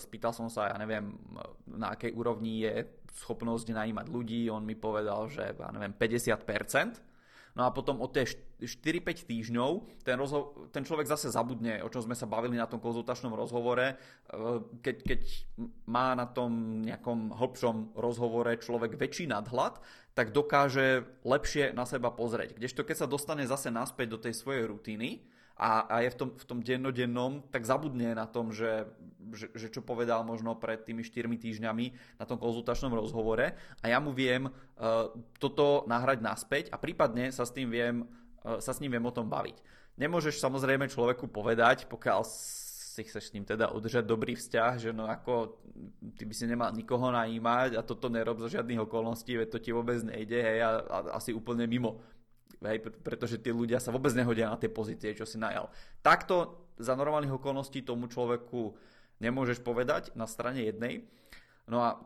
spýtal 0.00 0.36
som 0.36 0.52
sa, 0.52 0.68
ja 0.68 0.76
neviem, 0.76 1.16
na 1.68 1.96
akej 1.96 2.12
úrovni 2.12 2.64
je 2.64 2.88
schopnosť 3.16 3.72
najímať 3.72 4.06
ľudí, 4.12 4.48
on 4.52 4.64
mi 4.64 4.76
povedal, 4.76 5.28
že 5.32 5.56
ja 5.56 5.68
neviem, 5.72 5.96
50%. 5.96 7.15
No 7.56 7.64
a 7.64 7.72
potom 7.72 8.04
od 8.04 8.12
tie 8.12 8.28
4-5 8.60 9.24
týždňov 9.24 10.04
ten, 10.04 10.20
rozho- 10.20 10.68
ten 10.76 10.84
človek 10.84 11.08
zase 11.08 11.32
zabudne, 11.32 11.80
o 11.80 11.88
čom 11.88 12.04
sme 12.04 12.12
sa 12.12 12.28
bavili 12.28 12.60
na 12.60 12.68
tom 12.68 12.84
konzultačnom 12.84 13.32
rozhovore. 13.32 13.96
E, 13.96 14.34
keď, 14.84 14.96
keď 15.08 15.20
má 15.88 16.12
na 16.12 16.28
tom 16.28 16.84
nejakom 16.84 17.32
hĺbšom 17.32 17.96
rozhovore 17.96 18.52
človek 18.60 19.00
väčší 19.00 19.32
nadhľad, 19.32 19.80
tak 20.12 20.36
dokáže 20.36 21.08
lepšie 21.24 21.72
na 21.72 21.88
seba 21.88 22.12
pozrieť. 22.12 22.60
Kdežto 22.60 22.84
keď 22.84 22.96
sa 23.00 23.08
dostane 23.08 23.48
zase 23.48 23.72
naspäť 23.72 24.06
do 24.12 24.18
tej 24.20 24.36
svojej 24.36 24.68
rutiny, 24.68 25.24
a, 25.56 25.88
a 25.88 26.04
je 26.04 26.12
v 26.12 26.16
tom, 26.20 26.28
v 26.36 26.44
tom 26.44 26.58
dennodennom, 26.60 27.40
tak 27.48 27.64
zabudne 27.64 28.12
na 28.12 28.28
tom, 28.28 28.52
že, 28.52 28.84
že, 29.32 29.50
že 29.54 29.68
čo 29.72 29.80
povedal 29.82 30.22
možno 30.22 30.54
pred 30.58 30.82
tými 30.84 31.02
4 31.02 31.26
týždňami 31.26 31.86
na 32.20 32.24
tom 32.28 32.38
konzultačnom 32.38 32.92
rozhovore 32.92 33.56
a 33.82 33.84
ja 33.86 33.98
mu 33.98 34.14
viem 34.14 34.46
uh, 34.46 35.10
toto 35.40 35.88
nahrať 35.88 36.18
naspäť 36.22 36.64
a 36.70 36.76
prípadne 36.76 37.32
sa 37.32 37.46
s 37.46 37.54
tým 37.54 37.70
viem, 37.72 38.06
uh, 38.44 38.60
sa 38.62 38.76
s 38.76 38.80
ním 38.82 38.94
viem 38.94 39.06
o 39.06 39.14
tom 39.14 39.26
baviť. 39.26 39.58
Nemôžeš 39.96 40.38
samozrejme 40.38 40.92
človeku 40.92 41.32
povedať, 41.32 41.88
pokiaľ 41.88 42.20
si 42.96 43.04
chceš 43.04 43.28
s 43.28 43.34
ním 43.36 43.44
teda 43.44 43.76
udržať 43.76 44.08
dobrý 44.08 44.36
vzťah, 44.36 44.72
že 44.80 44.90
no 44.92 45.04
ako 45.04 45.60
ty 46.16 46.24
by 46.24 46.34
si 46.36 46.48
nemal 46.48 46.72
nikoho 46.72 47.12
najímať 47.12 47.76
a 47.76 47.84
toto 47.84 48.08
nerob 48.08 48.40
za 48.40 48.48
žiadnych 48.48 48.88
okolností, 48.88 49.36
veď 49.36 49.48
to 49.52 49.58
ti 49.60 49.70
vôbec 49.76 50.00
nejde, 50.00 50.40
hej, 50.40 50.64
a, 50.64 50.70
a 50.80 50.98
asi 51.20 51.36
úplne 51.36 51.68
mimo 51.68 52.00
hej, 52.64 52.80
pretože 53.04 53.36
tí 53.36 53.52
ľudia 53.52 53.76
sa 53.76 53.92
vôbec 53.92 54.12
nehodia 54.16 54.48
na 54.48 54.56
tie 54.56 54.72
pozície, 54.72 55.12
čo 55.12 55.28
si 55.28 55.36
najal. 55.36 55.68
Takto 56.00 56.66
za 56.80 56.96
normálnych 56.96 57.36
okolností 57.36 57.84
tomu 57.84 58.08
človeku 58.08 58.76
nemôžeš 59.22 59.62
povedať 59.64 60.12
na 60.18 60.28
strane 60.28 60.64
jednej. 60.64 61.04
No 61.66 61.82
a 61.82 62.00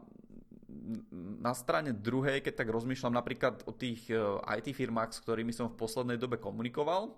na 1.42 1.52
strane 1.52 1.90
druhej, 1.90 2.40
keď 2.40 2.62
tak 2.62 2.70
rozmýšľam 2.70 3.14
napríklad 3.14 3.66
o 3.66 3.74
tých 3.74 4.06
e, 4.06 4.16
IT 4.62 4.70
firmách, 4.70 5.10
s 5.12 5.22
ktorými 5.26 5.50
som 5.50 5.66
v 5.66 5.78
poslednej 5.78 6.16
dobe 6.16 6.38
komunikoval, 6.38 7.10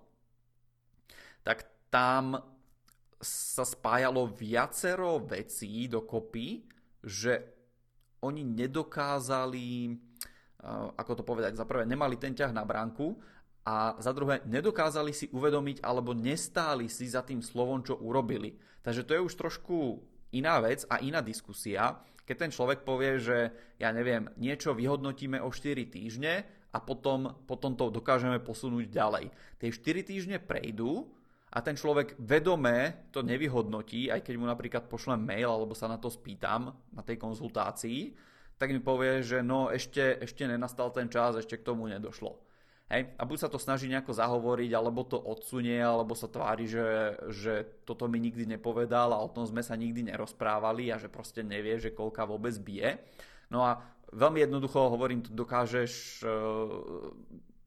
tak 1.45 1.69
tam 1.93 2.41
sa 3.23 3.63
spájalo 3.63 4.25
viacero 4.25 5.21
vecí 5.21 5.85
dokopy, 5.85 6.65
že 7.05 7.45
oni 8.25 8.41
nedokázali 8.41 9.95
Eh, 10.63 10.87
ako 10.95 11.11
to 11.19 11.23
povedať, 11.27 11.59
za 11.59 11.67
prvé 11.67 11.83
nemali 11.83 12.15
ten 12.15 12.31
ťah 12.31 12.55
na 12.55 12.63
bránku 12.63 13.19
a 13.63 13.95
za 13.95 14.11
druhé 14.11 14.43
nedokázali 14.43 15.15
si 15.15 15.31
uvedomiť 15.31 15.79
alebo 15.79 16.11
nestáli 16.11 16.91
si 16.91 17.07
za 17.07 17.23
tým 17.23 17.39
slovom, 17.39 17.79
čo 17.79 17.95
urobili. 17.95 18.59
Takže 18.83 19.07
to 19.07 19.15
je 19.15 19.25
už 19.25 19.33
trošku 19.39 20.03
iná 20.35 20.59
vec 20.59 20.83
a 20.91 20.99
iná 20.99 21.23
diskusia, 21.23 22.03
keď 22.23 22.35
ten 22.47 22.51
človek 22.51 22.87
povie, 22.87 23.19
že 23.19 23.37
ja 23.79 23.91
neviem, 23.91 24.31
niečo 24.39 24.71
vyhodnotíme 24.75 25.43
o 25.43 25.51
4 25.51 25.91
týždne 25.91 26.43
a 26.71 26.77
potom, 26.79 27.35
potom 27.43 27.75
to 27.75 27.91
dokážeme 27.91 28.39
posunúť 28.39 28.87
ďalej. 28.87 29.25
Tie 29.59 29.69
4 29.71 30.07
týždne 30.07 30.37
prejdú 30.39 31.07
a 31.51 31.59
ten 31.59 31.75
človek 31.75 32.15
vedome 32.17 33.07
to 33.11 33.21
nevyhodnotí, 33.21 34.09
aj 34.09 34.23
keď 34.23 34.35
mu 34.39 34.47
napríklad 34.47 34.87
pošlem 34.87 35.21
mail 35.21 35.51
alebo 35.51 35.75
sa 35.75 35.91
na 35.91 35.99
to 35.99 36.07
spýtam 36.07 36.71
na 36.95 37.03
tej 37.03 37.19
konzultácii, 37.19 38.15
tak 38.55 38.71
mi 38.71 38.79
povie, 38.79 39.19
že 39.19 39.43
no 39.43 39.67
ešte, 39.67 40.23
ešte 40.23 40.47
nenastal 40.47 40.89
ten 40.95 41.11
čas, 41.11 41.35
ešte 41.35 41.59
k 41.59 41.67
tomu 41.67 41.91
nedošlo. 41.91 42.52
Hej? 42.93 43.09
A 43.17 43.25
buď 43.25 43.37
sa 43.41 43.49
to 43.49 43.57
snaží 43.57 43.89
nejako 43.89 44.13
zahovoriť, 44.13 44.71
alebo 44.77 45.01
to 45.01 45.17
odsunie, 45.17 45.81
alebo 45.81 46.13
sa 46.13 46.29
tvári, 46.29 46.69
že, 46.69 47.17
že 47.33 47.53
toto 47.89 48.05
mi 48.05 48.21
nikdy 48.21 48.45
nepovedal 48.45 49.17
a 49.17 49.23
o 49.25 49.33
tom 49.33 49.49
sme 49.49 49.65
sa 49.65 49.73
nikdy 49.73 50.13
nerozprávali 50.13 50.93
a 50.93 51.01
že 51.01 51.09
proste 51.09 51.41
nevie, 51.41 51.81
že 51.81 51.97
koľka 51.97 52.29
vôbec 52.29 52.53
bije. 52.61 53.01
No 53.49 53.65
a 53.65 53.81
veľmi 54.13 54.45
jednoducho 54.45 54.93
hovorím, 54.93 55.25
dokážeš 55.25 56.21
uh, 56.21 56.29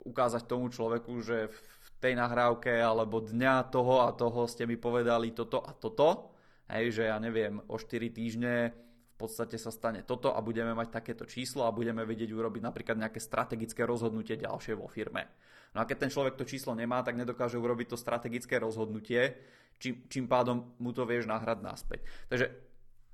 ukázať 0.06 0.47
tomu 0.47 0.71
človeku, 0.71 1.18
že 1.26 1.50
v 1.50 1.88
tej 1.99 2.14
nahrávke 2.14 2.71
alebo 2.78 3.18
dňa 3.18 3.66
toho 3.75 4.06
a 4.06 4.14
toho 4.14 4.47
ste 4.47 4.62
mi 4.71 4.78
povedali 4.78 5.35
toto 5.35 5.59
a 5.59 5.75
toto. 5.75 6.30
Hej, 6.71 7.02
že 7.02 7.02
ja 7.11 7.18
neviem, 7.18 7.62
o 7.66 7.78
4 7.78 8.11
týždne 8.11 8.75
podstate 9.16 9.56
sa 9.56 9.73
stane 9.73 10.04
toto 10.04 10.37
a 10.37 10.40
budeme 10.44 10.76
mať 10.76 11.00
takéto 11.00 11.25
číslo 11.25 11.64
a 11.64 11.73
budeme 11.73 12.04
vedieť 12.04 12.30
urobiť 12.32 12.62
napríklad 12.62 12.96
nejaké 13.00 13.20
strategické 13.20 13.88
rozhodnutie 13.88 14.37
ďalšie 14.37 14.76
vo 14.76 14.87
firme. 14.87 15.25
No 15.73 15.82
a 15.82 15.88
keď 15.88 16.06
ten 16.06 16.12
človek 16.12 16.37
to 16.37 16.49
číslo 16.49 16.76
nemá, 16.76 17.00
tak 17.00 17.16
nedokáže 17.16 17.56
urobiť 17.56 17.92
to 17.92 18.00
strategické 18.00 18.61
rozhodnutie, 18.61 19.37
čím, 19.80 20.04
čím 20.08 20.25
pádom 20.28 20.76
mu 20.80 20.92
to 20.92 21.08
vieš 21.08 21.28
nahrať 21.28 21.58
naspäť. 21.61 22.00
Takže 22.28 22.46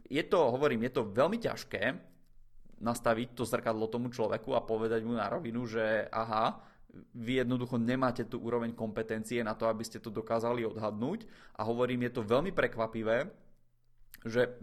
je 0.06 0.22
to, 0.26 0.38
hovorím, 0.50 0.86
je 0.86 0.92
to 0.92 1.08
veľmi 1.08 1.38
ťažké 1.38 1.82
nastaviť 2.82 3.38
to 3.38 3.46
zrkadlo 3.46 3.86
tomu 3.86 4.10
človeku 4.10 4.58
a 4.58 4.66
povedať 4.66 5.06
mu 5.06 5.14
na 5.14 5.30
rovinu, 5.30 5.62
že 5.66 6.10
aha, 6.10 6.58
vy 7.14 7.40
jednoducho 7.40 7.80
nemáte 7.80 8.26
tú 8.28 8.42
úroveň 8.42 8.74
kompetencie 8.76 9.40
na 9.40 9.56
to, 9.56 9.70
aby 9.70 9.86
ste 9.86 10.02
to 10.02 10.12
dokázali 10.12 10.66
odhadnúť 10.66 11.24
a 11.56 11.64
hovorím, 11.64 12.10
je 12.10 12.12
to 12.20 12.26
veľmi 12.26 12.52
prekvapivé, 12.52 13.30
že 14.26 14.58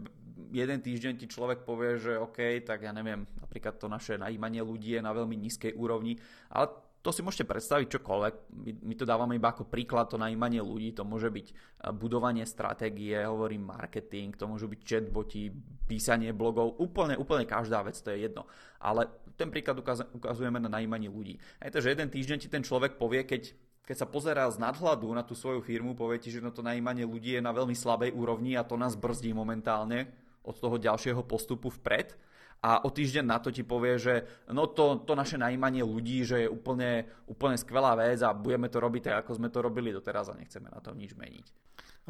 jeden 0.50 0.78
týždeň 0.82 1.14
ti 1.20 1.26
človek 1.30 1.62
povie, 1.62 2.00
že 2.00 2.18
OK, 2.18 2.64
tak 2.66 2.82
ja 2.82 2.92
neviem, 2.92 3.26
napríklad 3.38 3.78
to 3.78 3.86
naše 3.86 4.18
najímanie 4.18 4.60
ľudí 4.60 4.98
je 4.98 5.02
na 5.02 5.14
veľmi 5.14 5.36
nízkej 5.36 5.78
úrovni, 5.78 6.18
ale 6.50 6.70
to 7.00 7.16
si 7.16 7.24
môžete 7.24 7.48
predstaviť 7.48 7.96
čokoľvek. 7.96 8.34
My, 8.60 8.70
my 8.92 8.94
to 8.94 9.08
dávame 9.08 9.40
iba 9.40 9.48
ako 9.48 9.64
príklad, 9.64 10.12
to 10.12 10.20
najímanie 10.20 10.60
ľudí, 10.60 10.92
to 10.92 11.00
môže 11.00 11.32
byť 11.32 11.46
e, 11.48 11.54
budovanie 11.96 12.44
stratégie, 12.44 13.16
hovorím 13.24 13.72
marketing, 13.72 14.36
to 14.36 14.44
môžu 14.44 14.68
byť 14.68 14.80
chatboti, 14.84 15.48
písanie 15.88 16.36
blogov, 16.36 16.76
úplne, 16.76 17.16
úplne 17.16 17.48
každá 17.48 17.80
vec, 17.80 17.96
to 17.96 18.12
je 18.12 18.28
jedno. 18.28 18.44
Ale 18.84 19.08
ten 19.40 19.48
príklad 19.48 19.80
ukazujeme 20.12 20.60
na 20.60 20.68
najímanie 20.68 21.08
ľudí. 21.08 21.40
Aj 21.56 21.72
to, 21.72 21.80
že 21.80 21.96
jeden 21.96 22.12
týždeň 22.12 22.36
ti 22.36 22.48
ten 22.52 22.60
človek 22.60 23.00
povie, 23.00 23.24
keď, 23.24 23.56
keď 23.86 23.96
sa 23.96 24.06
pozerá 24.06 24.46
z 24.50 24.62
nadhľadu 24.62 25.10
na 25.10 25.26
tú 25.26 25.34
svoju 25.34 25.64
firmu, 25.64 25.98
povie 25.98 26.22
ti, 26.22 26.30
že 26.30 26.44
no 26.44 26.54
to 26.54 26.62
najímanie 26.62 27.02
ľudí 27.02 27.36
je 27.38 27.42
na 27.42 27.50
veľmi 27.50 27.74
slabej 27.74 28.14
úrovni 28.14 28.54
a 28.54 28.66
to 28.66 28.78
nás 28.78 28.94
brzdí 28.94 29.34
momentálne 29.34 30.10
od 30.46 30.56
toho 30.56 30.78
ďalšieho 30.78 31.20
postupu 31.26 31.68
vpred 31.68 32.14
a 32.60 32.84
o 32.84 32.92
týždeň 32.92 33.24
na 33.24 33.40
to 33.40 33.48
ti 33.48 33.64
povie, 33.64 33.96
že 33.96 34.14
no 34.52 34.68
to, 34.68 35.00
to 35.08 35.16
naše 35.16 35.40
najímanie 35.40 35.80
ľudí, 35.80 36.28
že 36.28 36.44
je 36.44 36.48
úplne, 36.48 37.08
úplne 37.24 37.56
skvelá 37.56 37.96
vec 37.96 38.20
a 38.20 38.36
budeme 38.36 38.68
to 38.68 38.78
robiť 38.84 39.02
tak, 39.08 39.16
ako 39.24 39.40
sme 39.40 39.48
to 39.48 39.64
robili 39.64 39.96
doteraz 39.96 40.28
a 40.28 40.36
nechceme 40.36 40.68
na 40.68 40.80
tom 40.84 41.00
nič 41.00 41.16
meniť. 41.16 41.46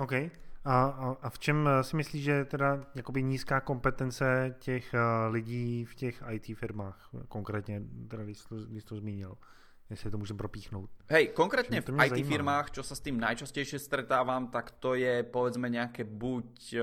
OK. 0.03 0.15
A, 0.61 0.75
a, 1.23 1.29
v 1.31 1.39
čem 1.39 1.59
eh, 1.65 1.81
si 1.87 1.97
myslíš, 1.97 2.23
že 2.23 2.45
teda 2.45 2.85
jakoby 2.95 3.23
nízká 3.23 3.61
kompetence 3.61 4.55
těch 4.59 4.95
uh, 4.95 5.33
lidí 5.33 5.85
v 5.85 5.95
těch 5.95 6.23
IT 6.31 6.59
firmách, 6.59 7.11
konkrétně, 7.29 7.83
teda 8.09 8.25
když 8.25 8.45
to, 8.45 8.55
když 8.57 8.85
to 8.85 8.97
zmínil? 8.97 9.39
Jestli 9.90 10.11
to 10.11 10.18
můžem 10.18 10.37
propíchnout. 10.37 10.90
Hej, 11.11 11.35
konkrétne 11.35 11.80
v 11.80 11.90
IT 11.90 12.11
zajímá. 12.11 12.28
firmách, 12.28 12.66
čo 12.70 12.82
sa 12.82 12.94
s 12.94 13.02
tým 13.02 13.18
najčastejšie 13.18 13.78
stretávam, 13.78 14.49
tak 14.49 14.70
to 14.78 14.94
je 14.94 15.26
povedzme 15.26 15.66
nejaké 15.66 16.06
buď 16.06 16.50
eh, 16.75 16.82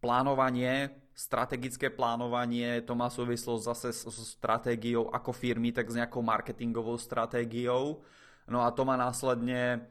plánovanie 0.00 0.92
strategické 1.18 1.90
plánovanie, 1.90 2.78
to 2.86 2.94
má 2.94 3.10
súvislosť 3.10 3.62
zase 3.66 3.90
so 3.90 4.14
stratégiou 4.14 5.10
ako 5.10 5.34
firmy, 5.34 5.74
tak 5.74 5.90
s 5.90 5.98
nejakou 5.98 6.22
marketingovou 6.22 6.94
stratégiou. 6.94 7.98
No 8.46 8.62
a 8.62 8.70
to 8.70 8.86
má 8.86 8.94
následne 8.94 9.82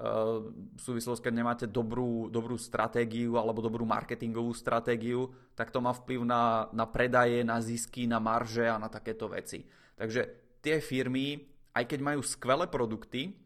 uh, 0.00 0.40
súvislosť, 0.80 1.28
keď 1.28 1.32
nemáte 1.36 1.66
dobrú, 1.68 2.32
dobrú 2.32 2.56
stratégiu 2.56 3.36
alebo 3.36 3.60
dobrú 3.60 3.84
marketingovú 3.84 4.56
stratégiu, 4.56 5.28
tak 5.52 5.68
to 5.68 5.84
má 5.84 5.92
vplyv 5.92 6.24
na, 6.24 6.72
na 6.72 6.88
predaje, 6.88 7.44
na 7.44 7.60
zisky, 7.60 8.08
na 8.08 8.16
marže 8.16 8.64
a 8.64 8.80
na 8.80 8.88
takéto 8.88 9.28
veci. 9.28 9.68
Takže 10.00 10.32
tie 10.60 10.78
firmy, 10.80 11.40
aj 11.76 11.84
keď 11.88 12.00
majú 12.00 12.20
skvelé 12.24 12.68
produkty, 12.68 13.36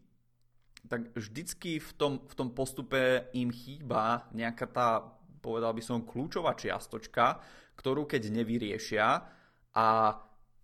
tak 0.84 1.16
vždycky 1.16 1.80
v 1.80 1.90
tom, 1.96 2.12
v 2.28 2.34
tom 2.36 2.52
postupe 2.52 3.32
im 3.32 3.48
chýba 3.48 4.28
nejaká 4.36 4.66
tá 4.68 4.88
povedal 5.44 5.76
by 5.76 5.82
som, 5.84 6.08
kľúčová 6.08 6.56
čiastočka, 6.56 7.40
ktorú 7.76 8.08
keď 8.08 8.32
nevyriešia 8.32 9.06
a 9.76 9.86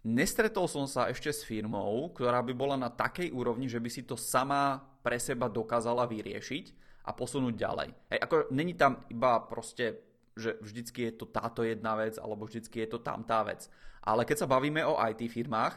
nestretol 0.09 0.65
som 0.65 0.89
sa 0.89 1.13
ešte 1.13 1.29
s 1.29 1.45
firmou, 1.45 2.09
ktorá 2.17 2.41
by 2.41 2.53
bola 2.57 2.81
na 2.81 2.89
takej 2.89 3.29
úrovni, 3.29 3.69
že 3.69 3.77
by 3.77 3.91
si 3.93 4.09
to 4.09 4.17
sama 4.17 4.81
pre 5.05 5.21
seba 5.21 5.53
dokázala 5.53 6.09
vyriešiť 6.09 6.65
a 7.05 7.13
posunúť 7.13 7.55
ďalej. 7.57 7.89
Hej, 8.09 8.19
ako 8.25 8.37
není 8.57 8.73
tam 8.73 9.05
iba 9.13 9.45
proste 9.45 10.09
že 10.41 10.57
vždycky 10.63 11.11
je 11.11 11.13
to 11.21 11.27
táto 11.29 11.67
jedna 11.67 11.99
vec 11.99 12.17
alebo 12.17 12.47
vždycky 12.47 12.87
je 12.87 12.89
to 12.97 12.99
tam 13.03 13.27
tá 13.27 13.45
vec. 13.45 13.67
Ale 14.01 14.25
keď 14.25 14.47
sa 14.47 14.49
bavíme 14.49 14.81
o 14.87 14.97
IT 14.97 15.21
firmách, 15.29 15.75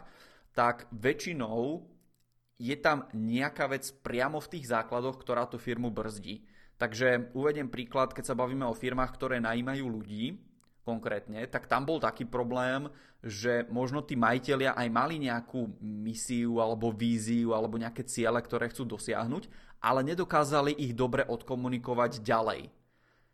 tak 0.53 0.88
väčšinou 0.93 1.83
je 2.62 2.75
tam 2.79 3.10
nejaká 3.12 3.67
vec 3.67 3.89
priamo 4.05 4.38
v 4.39 4.51
tých 4.57 4.69
základoch, 4.69 5.19
ktorá 5.19 5.50
tú 5.50 5.57
firmu 5.57 5.89
brzdí. 5.89 6.46
Takže 6.77 7.33
uvediem 7.35 7.70
príklad, 7.70 8.13
keď 8.13 8.33
sa 8.33 8.37
bavíme 8.37 8.66
o 8.66 8.77
firmách, 8.77 9.11
ktoré 9.13 9.42
najímajú 9.42 9.85
ľudí, 9.89 10.37
konkrétne, 10.83 11.48
tak 11.48 11.66
tam 11.72 11.87
bol 11.87 11.98
taký 11.98 12.27
problém, 12.27 12.92
že 13.24 13.63
možno 13.72 14.03
tí 14.03 14.20
majiteľia 14.20 14.75
aj 14.75 14.87
mali 14.92 15.16
nejakú 15.16 15.79
misiu 15.79 16.59
alebo 16.59 16.92
víziu 16.92 17.55
alebo 17.55 17.79
nejaké 17.79 18.03
ciele, 18.03 18.35
ktoré 18.44 18.68
chcú 18.68 18.83
dosiahnuť, 18.83 19.48
ale 19.79 20.03
nedokázali 20.03 20.75
ich 20.75 20.92
dobre 20.92 21.24
odkomunikovať 21.24 22.20
ďalej 22.20 22.68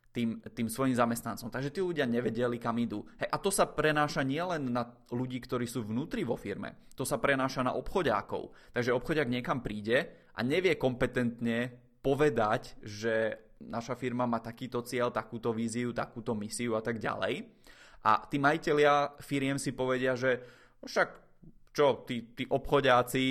tým, 0.10 0.42
tým 0.42 0.68
svojim 0.68 0.98
zamestnancom. 0.98 1.54
Takže 1.54 1.70
tí 1.70 1.80
ľudia 1.86 2.10
nevedeli, 2.10 2.58
kam 2.58 2.78
idú. 2.82 3.06
Hej, 3.22 3.30
a 3.30 3.38
to 3.38 3.54
sa 3.54 3.70
prenáša 3.70 4.26
nielen 4.26 4.74
na 4.74 4.90
ľudí, 5.14 5.38
ktorí 5.38 5.70
sú 5.70 5.86
vnútri 5.86 6.26
vo 6.26 6.34
firme, 6.34 6.90
to 6.98 7.06
sa 7.06 7.22
prenáša 7.22 7.62
na 7.62 7.78
obchodiákov. 7.78 8.74
Takže 8.74 8.96
obchodiak 8.96 9.30
niekam 9.30 9.62
príde 9.62 10.30
a 10.34 10.42
nevie 10.42 10.76
kompetentne 10.82 11.72
povedať, 12.02 12.80
že 12.82 13.38
naša 13.60 14.00
firma 14.00 14.24
má 14.24 14.40
takýto 14.40 14.82
cieľ, 14.82 15.12
takúto 15.12 15.52
víziu, 15.52 15.92
takúto 15.92 16.32
misiu 16.34 16.80
a 16.80 16.82
tak 16.82 16.98
ďalej. 16.98 17.44
A 18.08 18.24
tí 18.32 18.40
majiteľia 18.40 19.20
firiem 19.20 19.60
si 19.60 19.76
povedia, 19.76 20.16
že 20.16 20.40
no 20.80 20.88
však 20.88 21.10
čo, 21.76 22.08
tí, 22.08 22.32
tí 22.34 22.48
obchodiaci, 22.48 23.26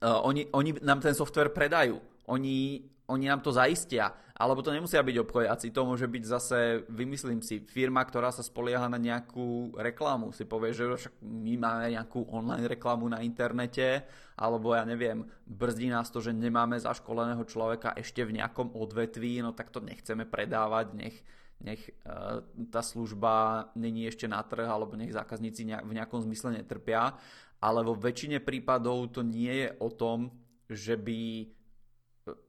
uh, 0.00 0.24
oni, 0.24 0.48
oni 0.52 0.80
nám 0.80 1.04
ten 1.04 1.12
software 1.12 1.52
predajú. 1.52 2.00
Oni, 2.32 2.82
oni 3.06 3.30
nám 3.30 3.40
to 3.40 3.54
zaistia. 3.54 4.10
Alebo 4.36 4.60
to 4.60 4.68
nemusia 4.68 5.00
byť 5.00 5.16
obchodáci, 5.24 5.72
to 5.72 5.88
môže 5.88 6.04
byť 6.04 6.24
zase, 6.28 6.58
vymyslím 6.92 7.40
si, 7.40 7.64
firma, 7.64 8.04
ktorá 8.04 8.28
sa 8.28 8.44
spolieha 8.44 8.84
na 8.84 9.00
nejakú 9.00 9.72
reklamu. 9.80 10.28
Si 10.36 10.44
povie, 10.44 10.76
že 10.76 10.84
však 10.84 11.24
my 11.24 11.54
máme 11.56 11.96
nejakú 11.96 12.28
online 12.28 12.68
reklamu 12.68 13.08
na 13.08 13.24
internete, 13.24 14.04
alebo 14.36 14.76
ja 14.76 14.84
neviem, 14.84 15.24
brzdí 15.48 15.88
nás 15.88 16.12
to, 16.12 16.20
že 16.20 16.36
nemáme 16.36 16.76
zaškoleného 16.76 17.48
človeka 17.48 17.96
ešte 17.96 18.28
v 18.28 18.36
nejakom 18.36 18.76
odvetví, 18.76 19.40
no 19.40 19.56
tak 19.56 19.72
to 19.72 19.80
nechceme 19.80 20.28
predávať, 20.28 20.92
nech, 20.92 21.16
nech 21.64 21.80
uh, 22.04 22.44
tá 22.68 22.84
služba 22.84 23.72
není 23.72 24.04
ešte 24.04 24.28
na 24.28 24.44
trh, 24.44 24.68
alebo 24.68 25.00
nech 25.00 25.16
zákazníci 25.16 25.64
v 25.64 25.96
nejakom 25.96 26.20
zmysle 26.28 26.60
netrpia. 26.60 27.16
Ale 27.56 27.80
vo 27.80 27.96
väčšine 27.96 28.44
prípadov 28.44 29.16
to 29.16 29.24
nie 29.24 29.64
je 29.64 29.68
o 29.80 29.88
tom, 29.88 30.28
že 30.68 31.00
by 31.00 31.48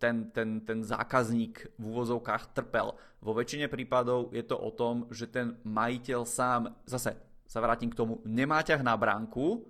ten, 0.02 0.34
ten, 0.34 0.62
ten 0.66 0.82
zákazník 0.82 1.78
v 1.78 1.84
úvozovkách 1.84 2.58
trpel. 2.58 2.98
Vo 3.22 3.32
väčšine 3.38 3.70
prípadov 3.70 4.34
je 4.34 4.42
to 4.42 4.58
o 4.58 4.74
tom, 4.74 5.06
že 5.14 5.30
ten 5.30 5.58
majiteľ 5.62 6.22
sám, 6.26 6.74
zase 6.90 7.14
sa 7.48 7.60
vrátim 7.62 7.94
k 7.94 7.98
tomu, 7.98 8.20
nemá 8.26 8.66
ťah 8.66 8.82
na 8.82 8.98
bránku 8.98 9.64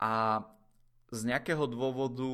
a 0.00 0.44
z 1.12 1.20
nejakého 1.28 1.68
dôvodu 1.68 2.26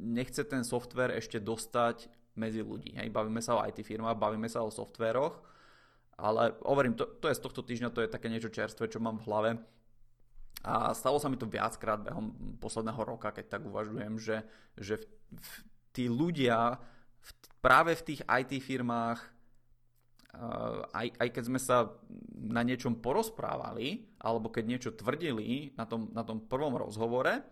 nechce 0.00 0.44
ten 0.44 0.66
software 0.66 1.16
ešte 1.16 1.40
dostať 1.40 2.10
medzi 2.36 2.60
ľudí. 2.60 2.96
Hej, 2.96 3.12
bavíme 3.12 3.40
sa 3.40 3.56
o 3.56 3.62
IT 3.64 3.80
firmách, 3.84 4.20
bavíme 4.20 4.48
sa 4.48 4.64
o 4.64 4.72
softveroch, 4.72 5.40
ale 6.20 6.52
hovorím, 6.64 6.96
to, 6.96 7.08
to 7.20 7.32
je 7.32 7.38
z 7.38 7.44
tohto 7.44 7.64
týždňa, 7.64 7.94
to 7.94 8.04
je 8.04 8.12
také 8.12 8.28
niečo 8.28 8.52
čerstvé, 8.52 8.92
čo 8.92 9.00
mám 9.00 9.20
v 9.20 9.26
hlave. 9.28 9.50
A 10.60 10.92
stalo 10.92 11.16
sa 11.16 11.32
mi 11.32 11.40
to 11.40 11.48
viackrát 11.48 12.04
behom 12.04 12.36
posledného 12.60 13.00
roka, 13.00 13.32
keď 13.32 13.56
tak 13.56 13.62
uvažujem, 13.64 14.20
že, 14.20 14.44
že 14.76 15.00
v, 15.00 15.04
v, 15.40 15.48
tí 15.90 16.06
ľudia 16.06 16.78
v, 17.20 17.30
práve 17.60 17.94
v 17.98 18.04
tých 18.14 18.20
IT 18.24 18.62
firmách, 18.62 19.20
aj, 20.94 21.06
aj 21.18 21.28
keď 21.34 21.42
sme 21.42 21.60
sa 21.60 21.90
na 22.38 22.62
niečom 22.62 23.02
porozprávali, 23.02 24.14
alebo 24.22 24.48
keď 24.48 24.64
niečo 24.66 24.90
tvrdili 24.94 25.74
na 25.74 25.84
tom, 25.84 26.08
na 26.14 26.22
tom 26.22 26.46
prvom 26.46 26.78
rozhovore, 26.78 27.42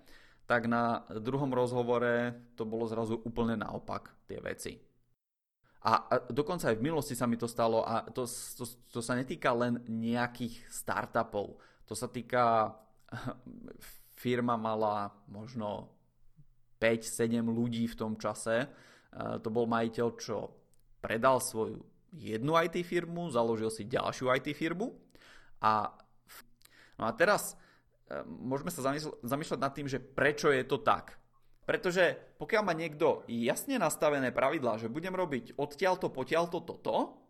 tak 0.49 0.65
na 0.65 1.05
druhom 1.21 1.53
rozhovore 1.53 2.33
to 2.57 2.65
bolo 2.65 2.89
zrazu 2.89 3.21
úplne 3.21 3.59
naopak 3.59 4.15
tie 4.25 4.41
veci. 4.41 4.73
A, 5.85 5.93
a 6.11 6.15
dokonca 6.33 6.73
aj 6.73 6.79
v 6.81 6.87
minulosti 6.91 7.15
sa 7.15 7.29
mi 7.29 7.39
to 7.39 7.47
stalo 7.47 7.85
a 7.87 8.03
to, 8.11 8.27
to, 8.27 8.65
to 8.91 9.01
sa 9.05 9.15
netýka 9.15 9.55
len 9.55 9.83
nejakých 9.87 10.67
startupov. 10.73 11.61
To 11.87 11.95
sa 11.95 12.09
týka, 12.11 12.75
firma 14.23 14.59
mala 14.59 15.13
možno 15.31 15.98
5-7 16.79 17.43
ľudí 17.45 17.85
v 17.91 17.99
tom 17.99 18.15
čase. 18.17 18.65
E, 18.65 18.69
to 19.43 19.51
bol 19.51 19.67
majiteľ, 19.67 20.09
čo 20.19 20.55
predal 20.99 21.43
svoju 21.43 21.83
jednu 22.15 22.57
IT 22.57 22.81
firmu, 22.87 23.29
založil 23.29 23.69
si 23.69 23.85
ďalšiu 23.85 24.33
IT 24.33 24.57
firmu 24.57 24.97
a, 25.61 25.93
no 26.97 27.05
a 27.05 27.13
teraz 27.13 27.55
e, 28.09 28.25
môžeme 28.25 28.73
sa 28.73 28.95
zamýšľať 29.23 29.61
nad 29.61 29.73
tým, 29.75 29.87
že 29.91 30.01
prečo 30.01 30.49
je 30.49 30.65
to 30.65 30.81
tak. 30.81 31.19
Pretože 31.69 32.17
pokiaľ 32.41 32.63
má 32.65 32.73
niekto 32.73 33.29
jasne 33.29 33.77
nastavené 33.77 34.33
pravidlá, 34.33 34.81
že 34.81 34.89
budem 34.89 35.13
robiť 35.13 35.61
odtiaľto, 35.61 36.09
potiaľto, 36.09 36.65
toto, 36.65 37.21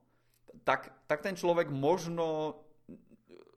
tak, 0.63 0.95
tak 1.11 1.27
ten 1.27 1.35
človek 1.35 1.75
možno 1.75 2.55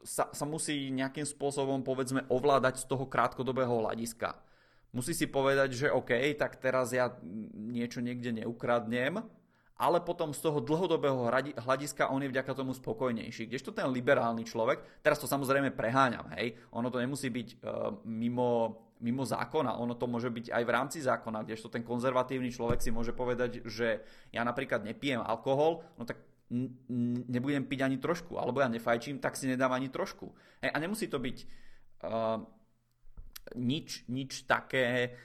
sa, 0.01 0.33
sa 0.33 0.45
musí 0.49 0.89
nejakým 0.89 1.25
spôsobom 1.29 1.85
povedzme 1.85 2.25
ovládať 2.33 2.81
z 2.81 2.85
toho 2.89 3.05
krátkodobého 3.05 3.85
hľadiska. 3.85 4.33
Musí 4.91 5.15
si 5.15 5.23
povedať, 5.23 5.71
že 5.71 5.87
OK, 5.87 6.35
tak 6.35 6.59
teraz 6.59 6.91
ja 6.91 7.15
niečo 7.55 8.03
niekde 8.03 8.43
neukradnem, 8.43 9.23
ale 9.81 9.97
potom 10.03 10.29
z 10.29 10.45
toho 10.45 10.61
dlhodobého 10.61 11.25
hľadiska 11.57 12.13
on 12.13 12.21
je 12.21 12.29
vďaka 12.29 12.53
tomu 12.53 12.75
spokojnejší. 12.75 13.49
Kdežto 13.49 13.73
ten 13.73 13.89
liberálny 13.89 14.45
človek, 14.45 15.01
teraz 15.01 15.17
to 15.17 15.25
samozrejme 15.25 15.73
preháňam, 15.73 16.29
hej, 16.37 16.53
ono 16.69 16.93
to 16.93 17.01
nemusí 17.01 17.33
byť 17.33 17.47
uh, 17.65 17.97
mimo, 18.05 18.77
mimo 19.01 19.25
zákona, 19.25 19.81
ono 19.81 19.97
to 19.97 20.05
môže 20.05 20.29
byť 20.29 20.53
aj 20.53 20.63
v 20.67 20.73
rámci 20.75 20.99
zákona, 21.01 21.47
kdežto 21.49 21.73
ten 21.73 21.81
konzervatívny 21.81 22.53
človek 22.53 22.77
si 22.77 22.93
môže 22.93 23.09
povedať, 23.15 23.65
že 23.65 24.05
ja 24.29 24.45
napríklad 24.45 24.85
nepijem 24.85 25.23
alkohol, 25.25 25.81
no 25.97 26.05
tak 26.05 26.21
nebudem 27.31 27.65
piť 27.65 27.79
ani 27.81 27.97
trošku, 27.97 28.37
alebo 28.37 28.59
ja 28.61 28.67
nefajčím, 28.67 29.23
tak 29.23 29.39
si 29.39 29.47
nedám 29.47 29.71
ani 29.71 29.89
trošku. 29.89 30.29
Hej, 30.61 30.69
a 30.75 30.77
nemusí 30.77 31.09
to 31.09 31.17
byť 31.17 31.37
uh, 32.05 32.43
nič, 33.57 34.05
nič 34.07 34.45
také, 34.45 35.15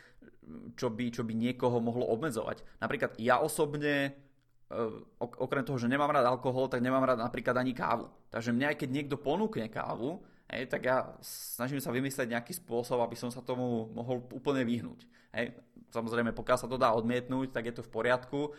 čo 0.78 0.92
by, 0.92 1.10
čo 1.10 1.26
by 1.26 1.34
niekoho 1.34 1.82
mohlo 1.82 2.06
obmedzovať. 2.10 2.62
Napríklad 2.78 3.18
ja 3.18 3.42
osobne 3.42 4.26
Ehm, 4.66 5.06
okrem 5.22 5.62
toho, 5.62 5.78
že 5.78 5.86
nemám 5.86 6.10
rád 6.10 6.26
alkohol, 6.26 6.66
tak 6.66 6.82
nemám 6.82 7.06
rád 7.06 7.22
napríklad 7.22 7.54
ani 7.54 7.70
kávu. 7.70 8.10
Takže 8.34 8.50
mňa 8.50 8.74
aj 8.74 8.76
keď 8.82 8.88
niekto 8.90 9.14
ponúkne 9.14 9.70
kávu, 9.70 10.18
hej, 10.50 10.66
tak 10.66 10.90
ja 10.90 11.06
snažím 11.22 11.78
sa 11.78 11.94
vymyslieť 11.94 12.34
nejaký 12.34 12.50
spôsob, 12.58 12.98
aby 12.98 13.14
som 13.14 13.30
sa 13.30 13.46
tomu 13.46 13.86
mohol 13.94 14.26
úplne 14.34 14.66
vyhnúť. 14.66 15.06
Hej. 15.38 15.54
Samozrejme, 15.94 16.34
pokiaľ 16.34 16.58
sa 16.58 16.66
to 16.66 16.82
dá 16.82 16.90
odmietnúť, 16.98 17.54
tak 17.54 17.70
je 17.70 17.78
to 17.78 17.86
v 17.86 17.94
poriadku. 17.94 18.40
E, 18.42 18.50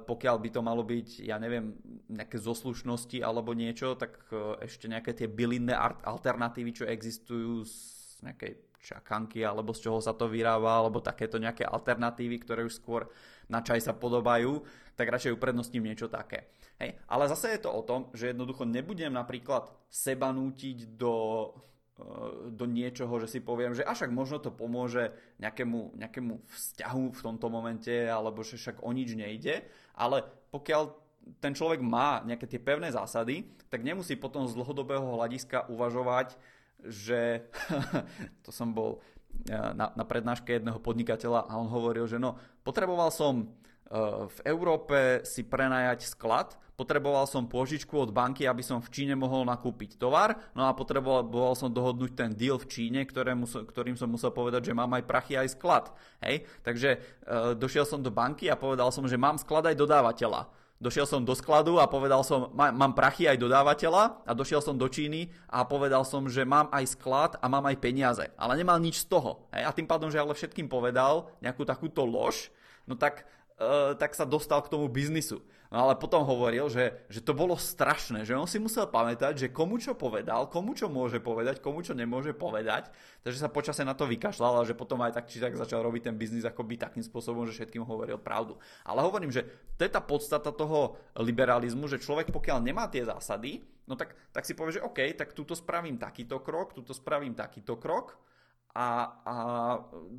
pokiaľ 0.00 0.36
by 0.40 0.48
to 0.48 0.60
malo 0.64 0.80
byť, 0.80 1.28
ja 1.28 1.36
neviem, 1.36 1.76
nejaké 2.08 2.40
zoslušnosti 2.40 3.20
alebo 3.20 3.52
niečo, 3.52 4.00
tak 4.00 4.16
e, 4.32 4.64
ešte 4.64 4.88
nejaké 4.88 5.12
tie 5.12 5.28
bylinné 5.28 5.76
alternatívy, 6.08 6.72
čo 6.72 6.88
existujú 6.88 7.68
nejakej 8.24 8.74
čakanky 8.84 9.40
alebo 9.40 9.72
z 9.72 9.88
čoho 9.88 9.98
sa 10.04 10.12
to 10.12 10.28
vyrába, 10.28 10.76
alebo 10.76 11.00
takéto 11.00 11.40
nejaké 11.40 11.64
alternatívy, 11.64 12.44
ktoré 12.44 12.68
už 12.68 12.76
skôr 12.76 13.08
na 13.48 13.64
čaj 13.64 13.80
sa 13.80 13.96
podobajú, 13.96 14.60
tak 14.94 15.08
radšej 15.08 15.36
uprednostním 15.36 15.88
niečo 15.88 16.12
také. 16.12 16.52
Hej. 16.76 17.00
Ale 17.08 17.24
zase 17.30 17.56
je 17.56 17.64
to 17.64 17.70
o 17.72 17.82
tom, 17.82 18.12
že 18.12 18.36
jednoducho 18.36 18.68
nebudem 18.68 19.12
napríklad 19.14 19.72
seba 19.88 20.34
nútiť 20.34 20.98
do, 20.98 21.50
e, 21.96 22.04
do 22.52 22.64
niečoho, 22.68 23.16
že 23.22 23.30
si 23.30 23.40
poviem, 23.40 23.72
že 23.72 23.86
až 23.86 24.10
možno 24.10 24.42
to 24.42 24.50
pomôže 24.52 25.14
nejakému, 25.40 25.96
nejakému 25.96 26.44
vzťahu 26.44 27.04
v 27.14 27.24
tomto 27.24 27.46
momente, 27.48 27.94
alebo 28.04 28.42
že 28.44 28.58
však 28.58 28.82
o 28.82 28.90
nič 28.90 29.16
nejde, 29.16 29.64
ale 29.96 30.26
pokiaľ 30.50 31.04
ten 31.40 31.56
človek 31.56 31.80
má 31.80 32.20
nejaké 32.28 32.44
tie 32.44 32.60
pevné 32.60 32.92
zásady, 32.92 33.48
tak 33.72 33.80
nemusí 33.80 34.12
potom 34.12 34.44
z 34.44 34.52
dlhodobého 34.52 35.16
hľadiska 35.16 35.72
uvažovať, 35.72 36.36
že 36.86 37.48
to 38.44 38.50
som 38.52 38.72
bol 38.72 39.00
e, 39.46 39.52
na, 39.52 39.92
na 39.92 40.04
prednáške 40.04 40.56
jedného 40.56 40.80
podnikateľa 40.80 41.48
a 41.48 41.52
on 41.56 41.68
hovoril, 41.68 42.04
že 42.08 42.20
no, 42.20 42.36
potreboval 42.62 43.08
som 43.12 43.48
Eh, 43.84 44.26
v 44.26 44.38
Európe 44.48 45.22
si 45.28 45.44
prenajať 45.44 46.08
sklad, 46.08 46.56
potreboval 46.74 47.28
som 47.28 47.44
pôžičku 47.44 47.94
od 47.94 48.10
banky, 48.16 48.42
aby 48.48 48.64
som 48.64 48.80
v 48.80 48.90
Číne 48.90 49.14
mohol 49.14 49.44
nakúpiť 49.44 50.00
tovar, 50.00 50.40
no 50.56 50.64
a 50.64 50.72
potreboval 50.74 51.54
som 51.54 51.68
dohodnúť 51.68 52.16
ten 52.16 52.30
deal 52.34 52.56
v 52.58 52.66
Číne, 52.66 53.06
ktorému, 53.06 53.44
ktorým 53.44 53.94
som 53.94 54.08
musel 54.08 54.32
povedať, 54.32 54.72
že 54.72 54.74
mám 54.74 54.90
aj 54.96 55.04
prachy, 55.04 55.36
aj 55.38 55.54
sklad. 55.54 55.94
Hej? 56.24 56.42
Takže 56.66 56.90
e, 56.96 56.98
došiel 57.54 57.86
som 57.86 58.00
do 58.02 58.10
banky 58.10 58.48
a 58.50 58.58
povedal 58.58 58.90
som, 58.90 59.06
že 59.06 59.20
mám 59.20 59.36
sklad 59.38 59.68
aj 59.70 59.76
dodávateľa. 59.78 60.50
Došiel 60.82 61.06
som 61.06 61.22
do 61.22 61.32
skladu 61.38 61.78
a 61.78 61.86
povedal 61.86 62.26
som, 62.26 62.50
mám 62.50 62.92
prachy 62.98 63.30
aj 63.30 63.38
dodávateľa 63.38 64.26
a 64.26 64.32
došiel 64.34 64.58
som 64.58 64.74
do 64.74 64.90
Číny 64.90 65.30
a 65.46 65.62
povedal 65.62 66.02
som, 66.02 66.26
že 66.26 66.42
mám 66.42 66.66
aj 66.74 66.98
sklad 66.98 67.32
a 67.38 67.46
mám 67.46 67.64
aj 67.70 67.78
peniaze. 67.78 68.26
Ale 68.34 68.58
nemal 68.58 68.82
nič 68.82 69.06
z 69.06 69.08
toho. 69.08 69.46
A 69.54 69.70
tým 69.70 69.86
pádom, 69.86 70.10
že 70.10 70.18
ale 70.18 70.34
všetkým 70.34 70.66
povedal 70.66 71.30
nejakú 71.38 71.62
takúto 71.62 72.02
lož, 72.02 72.50
no 72.90 72.98
tak 72.98 73.22
Uh, 73.64 73.96
tak 73.96 74.12
sa 74.12 74.28
dostal 74.28 74.60
k 74.60 74.68
tomu 74.68 74.92
biznisu. 74.92 75.40
No 75.74 75.90
ale 75.90 75.98
potom 75.98 76.22
hovoril, 76.22 76.70
že, 76.70 77.02
že 77.10 77.18
to 77.18 77.34
bolo 77.34 77.58
strašné, 77.58 78.22
že 78.22 78.38
on 78.38 78.46
si 78.46 78.62
musel 78.62 78.86
pamätať, 78.86 79.34
že 79.34 79.48
komu 79.50 79.82
čo 79.82 79.98
povedal, 79.98 80.46
komu 80.46 80.70
čo 80.70 80.86
môže 80.86 81.18
povedať, 81.18 81.58
komu 81.58 81.82
čo 81.82 81.98
nemôže 81.98 82.30
povedať, 82.30 82.94
takže 83.26 83.42
sa 83.42 83.50
počase 83.50 83.82
na 83.82 83.90
to 83.90 84.06
vykašľal 84.06 84.62
a 84.62 84.68
že 84.68 84.78
potom 84.78 85.02
aj 85.02 85.18
tak 85.18 85.26
či 85.26 85.42
tak 85.42 85.58
začal 85.58 85.82
robiť 85.82 86.12
ten 86.12 86.14
biznis 86.14 86.46
akoby 86.46 86.78
takým 86.78 87.02
spôsobom, 87.02 87.42
že 87.50 87.58
všetkým 87.58 87.82
hovoril 87.82 88.22
pravdu. 88.22 88.54
Ale 88.86 89.02
hovorím, 89.02 89.34
že 89.34 89.42
to 89.74 89.82
je 89.82 89.90
tá 89.90 89.98
podstata 89.98 90.54
toho 90.54 90.94
liberalizmu, 91.18 91.90
že 91.90 91.98
človek 91.98 92.30
pokiaľ 92.30 92.62
nemá 92.62 92.86
tie 92.86 93.02
zásady, 93.02 93.66
no 93.90 93.98
tak, 93.98 94.14
tak 94.30 94.46
si 94.46 94.54
povie, 94.54 94.78
že 94.78 94.84
OK, 94.86 95.02
tak 95.18 95.34
túto 95.34 95.58
spravím 95.58 95.98
takýto 95.98 96.38
krok, 96.38 96.70
túto 96.70 96.94
spravím 96.94 97.34
takýto 97.34 97.82
krok, 97.82 98.14
a, 98.74 99.22
a 99.22 99.36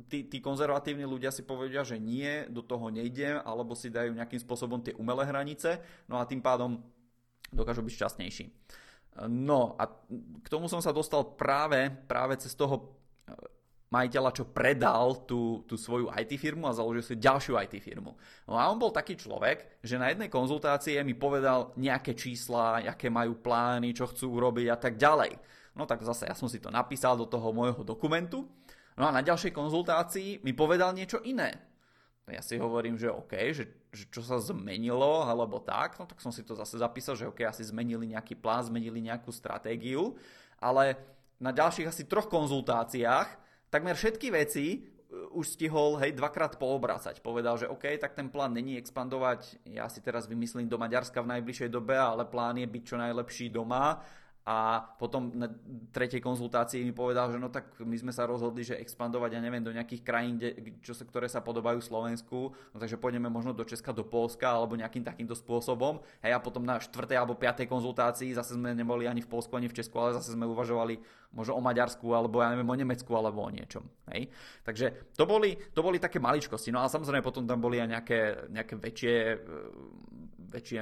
tí, 0.08 0.24
tí 0.32 0.40
konzervatívni 0.40 1.04
ľudia 1.04 1.28
si 1.28 1.44
povedia, 1.44 1.84
že 1.84 2.00
nie, 2.00 2.48
do 2.48 2.64
toho 2.64 2.88
nejdem, 2.88 3.44
alebo 3.44 3.76
si 3.76 3.92
dajú 3.92 4.16
nejakým 4.16 4.40
spôsobom 4.40 4.80
tie 4.80 4.96
umelé 4.96 5.28
hranice, 5.28 5.76
no 6.08 6.16
a 6.16 6.24
tým 6.24 6.40
pádom 6.40 6.80
dokážu 7.52 7.84
byť 7.84 7.92
šťastnejší. 7.92 8.44
No 9.28 9.76
a 9.76 9.84
k 10.40 10.48
tomu 10.48 10.72
som 10.72 10.80
sa 10.80 10.92
dostal 10.92 11.36
práve, 11.36 11.88
práve 12.08 12.36
cez 12.40 12.52
toho 12.52 12.80
e, 12.80 12.84
majiteľa, 13.92 14.32
čo 14.32 14.48
predal 14.48 15.24
tú, 15.28 15.64
tú 15.64 15.76
svoju 15.80 16.12
IT 16.12 16.36
firmu 16.36 16.68
a 16.68 16.76
založil 16.76 17.04
si 17.04 17.16
ďalšiu 17.16 17.60
IT 17.60 17.80
firmu. 17.80 18.16
No 18.48 18.56
a 18.56 18.68
on 18.68 18.80
bol 18.80 18.92
taký 18.92 19.16
človek, 19.16 19.80
že 19.80 20.00
na 20.00 20.12
jednej 20.12 20.32
konzultácii 20.32 21.00
mi 21.04 21.16
povedal 21.16 21.76
nejaké 21.80 22.12
čísla, 22.12 22.84
aké 22.84 23.08
majú 23.08 23.40
plány, 23.40 23.96
čo 23.96 24.08
chcú 24.08 24.36
urobiť 24.36 24.66
a 24.72 24.76
tak 24.76 25.00
ďalej. 25.00 25.32
No 25.76 25.84
tak 25.84 26.00
zase 26.00 26.24
ja 26.24 26.32
som 26.32 26.48
si 26.48 26.56
to 26.56 26.72
napísal 26.72 27.20
do 27.20 27.28
toho 27.28 27.52
môjho 27.52 27.84
dokumentu. 27.84 28.48
No 28.96 29.04
a 29.04 29.12
na 29.12 29.20
ďalšej 29.20 29.52
konzultácii 29.52 30.40
mi 30.40 30.56
povedal 30.56 30.96
niečo 30.96 31.20
iné. 31.20 31.52
No 32.26 32.34
ja 32.34 32.42
si 32.42 32.58
hovorím, 32.58 32.98
že 32.98 33.12
OK, 33.12 33.54
že, 33.54 33.70
že 33.94 34.04
čo 34.10 34.18
sa 34.24 34.42
zmenilo, 34.42 35.22
alebo 35.22 35.62
tak, 35.62 35.94
no 36.00 36.10
tak 36.10 36.18
som 36.18 36.34
si 36.34 36.42
to 36.42 36.58
zase 36.58 36.80
zapísal, 36.80 37.14
že 37.14 37.28
OK, 37.30 37.46
asi 37.46 37.62
zmenili 37.62 38.10
nejaký 38.10 38.34
plán, 38.34 38.66
zmenili 38.66 38.98
nejakú 38.98 39.30
stratégiu, 39.30 40.18
ale 40.58 40.98
na 41.38 41.54
ďalších 41.54 41.86
asi 41.86 42.02
troch 42.08 42.26
konzultáciách 42.26 43.28
takmer 43.70 43.94
všetky 43.94 44.34
veci 44.34 44.82
uh, 44.82 45.38
už 45.38 45.54
stihol 45.54 46.02
hej, 46.02 46.18
dvakrát 46.18 46.58
poobracať. 46.58 47.22
Povedal, 47.22 47.62
že 47.62 47.70
OK, 47.70 47.94
tak 48.00 48.18
ten 48.18 48.26
plán 48.26 48.58
není 48.58 48.74
expandovať, 48.74 49.62
ja 49.70 49.86
si 49.86 50.02
teraz 50.02 50.26
vymyslím 50.26 50.66
do 50.66 50.82
Maďarska 50.82 51.22
v 51.22 51.30
najbližšej 51.38 51.70
dobe, 51.70 51.94
ale 51.94 52.26
plán 52.26 52.58
je 52.58 52.66
byť 52.66 52.82
čo 52.82 52.96
najlepší 52.98 53.54
doma 53.54 54.02
a 54.46 54.78
potom 54.78 55.34
na 55.34 55.50
tretej 55.90 56.22
konzultácii 56.22 56.86
mi 56.86 56.94
povedal, 56.94 57.34
že 57.34 57.38
no 57.42 57.50
tak 57.50 57.82
my 57.82 57.98
sme 57.98 58.14
sa 58.14 58.30
rozhodli, 58.30 58.62
že 58.62 58.78
expandovať, 58.78 59.34
ja 59.34 59.42
neviem, 59.42 59.58
do 59.58 59.74
nejakých 59.74 60.06
krajín, 60.06 60.38
kde, 60.38 60.78
čo 60.86 60.94
sa, 60.94 61.02
ktoré 61.02 61.26
sa 61.26 61.42
podobajú 61.42 61.82
Slovensku, 61.82 62.54
no 62.54 62.76
takže 62.78 62.94
pôjdeme 62.94 63.26
možno 63.26 63.50
do 63.50 63.66
Česka, 63.66 63.90
do 63.90 64.06
Polska 64.06 64.54
alebo 64.54 64.78
nejakým 64.78 65.02
takýmto 65.02 65.34
spôsobom. 65.34 65.98
Hej, 66.22 66.30
a 66.30 66.38
potom 66.38 66.62
na 66.62 66.78
štvrtej 66.78 67.18
alebo 67.18 67.34
piatej 67.34 67.66
konzultácii 67.66 68.38
zase 68.38 68.54
sme 68.54 68.70
neboli 68.70 69.10
ani 69.10 69.18
v 69.18 69.26
Polsku, 69.26 69.58
ani 69.58 69.66
v 69.66 69.82
Česku, 69.82 69.98
ale 69.98 70.14
zase 70.14 70.38
sme 70.38 70.46
uvažovali 70.46 71.02
možno 71.34 71.58
o 71.58 71.60
Maďarsku 71.66 72.06
alebo 72.14 72.38
ja 72.38 72.54
neviem, 72.54 72.70
o 72.70 72.78
Nemecku 72.78 73.10
alebo 73.18 73.42
o 73.42 73.50
niečom. 73.50 73.82
Hej. 74.14 74.30
Takže 74.62 75.10
to 75.18 75.26
boli, 75.26 75.58
to 75.74 75.82
boli 75.82 75.98
také 75.98 76.22
maličkosti. 76.22 76.70
No 76.70 76.86
a 76.86 76.88
samozrejme 76.88 77.18
potom 77.26 77.50
tam 77.50 77.58
boli 77.58 77.82
aj 77.82 77.88
nejaké, 77.90 78.20
nejaké 78.54 78.74
väčšie 78.78 79.14
väčšie, 80.56 80.80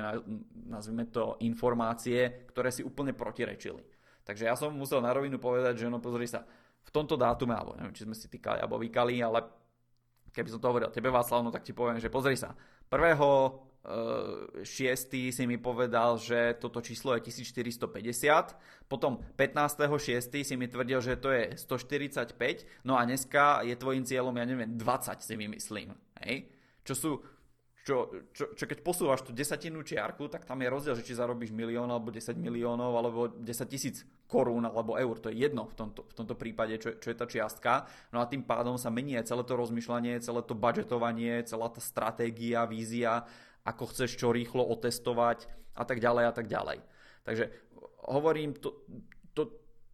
nazvime 0.70 1.10
to, 1.10 1.34
informácie, 1.42 2.46
ktoré 2.46 2.70
si 2.70 2.86
úplne 2.86 3.10
protirečili. 3.10 3.82
Takže 4.22 4.46
ja 4.46 4.54
som 4.54 4.70
musel 4.72 5.02
na 5.02 5.10
rovinu 5.10 5.42
povedať, 5.42 5.84
že 5.84 5.90
no 5.90 5.98
pozri 5.98 6.30
sa, 6.30 6.46
v 6.84 6.90
tomto 6.94 7.18
dátume, 7.18 7.52
alebo 7.56 7.74
neviem, 7.74 7.96
či 7.96 8.06
sme 8.06 8.14
si 8.14 8.30
týkali 8.30 8.62
alebo 8.62 8.78
vykali, 8.78 9.18
ale 9.18 9.42
keby 10.30 10.48
som 10.52 10.60
to 10.62 10.68
hovoril 10.70 10.94
tebe 10.94 11.10
Václav, 11.10 11.42
no 11.42 11.50
tak 11.50 11.66
ti 11.66 11.74
poviem, 11.74 11.98
že 11.98 12.12
pozri 12.12 12.38
sa, 12.38 12.54
prvého 12.86 13.60
6. 14.64 14.64
si 15.28 15.44
mi 15.44 15.60
povedal, 15.60 16.16
že 16.16 16.56
toto 16.56 16.80
číslo 16.80 17.12
je 17.20 17.28
1450, 17.28 18.88
potom 18.88 19.20
15.6. 19.36 20.40
si 20.40 20.54
mi 20.56 20.72
tvrdil, 20.72 21.04
že 21.04 21.20
to 21.20 21.28
je 21.28 21.52
145, 21.60 22.32
no 22.88 22.96
a 22.96 23.04
dneska 23.04 23.60
je 23.60 23.76
tvojim 23.76 24.08
cieľom, 24.08 24.32
ja 24.40 24.44
neviem, 24.48 24.72
20 24.80 25.20
si 25.20 25.34
vymyslím. 25.36 25.92
Hej? 26.24 26.48
Čo 26.80 26.94
sú 26.96 27.10
čo, 27.84 28.08
čo, 28.32 28.56
čo 28.56 28.64
keď 28.64 28.80
posúvaš 28.80 29.28
tú 29.28 29.36
desatinu 29.36 29.84
čiarku, 29.84 30.32
tak 30.32 30.48
tam 30.48 30.56
je 30.64 30.72
rozdiel, 30.72 30.96
že 30.96 31.04
či 31.04 31.20
zarobíš 31.20 31.52
milión 31.52 31.84
alebo 31.92 32.08
10 32.08 32.32
miliónov 32.32 32.96
alebo 32.96 33.28
10 33.28 33.44
tisíc 33.68 34.08
korún 34.24 34.64
alebo 34.64 34.96
eur, 34.96 35.20
to 35.20 35.28
je 35.28 35.44
jedno 35.44 35.68
v 35.68 35.76
tomto, 35.76 36.08
v 36.08 36.14
tomto 36.16 36.32
prípade, 36.32 36.80
čo, 36.80 36.96
čo 36.96 37.12
je 37.12 37.16
tá 37.16 37.28
čiastka. 37.28 37.84
No 38.08 38.24
a 38.24 38.28
tým 38.28 38.40
pádom 38.40 38.80
sa 38.80 38.88
mení 38.88 39.20
aj 39.20 39.28
celé 39.28 39.44
to 39.44 39.60
rozmýšľanie, 39.60 40.16
celé 40.24 40.40
to 40.40 40.56
budžetovanie, 40.56 41.44
celá 41.44 41.68
tá 41.68 41.84
stratégia, 41.84 42.64
vízia, 42.64 43.28
ako 43.68 43.92
chceš 43.92 44.16
čo 44.16 44.32
rýchlo 44.32 44.64
otestovať 44.64 45.44
a 45.76 45.84
tak 45.84 46.00
ďalej 46.00 46.24
a 46.24 46.32
tak 46.32 46.48
ďalej. 46.48 46.80
Takže 47.28 47.52
hovorím, 48.08 48.56
to, 48.56 48.80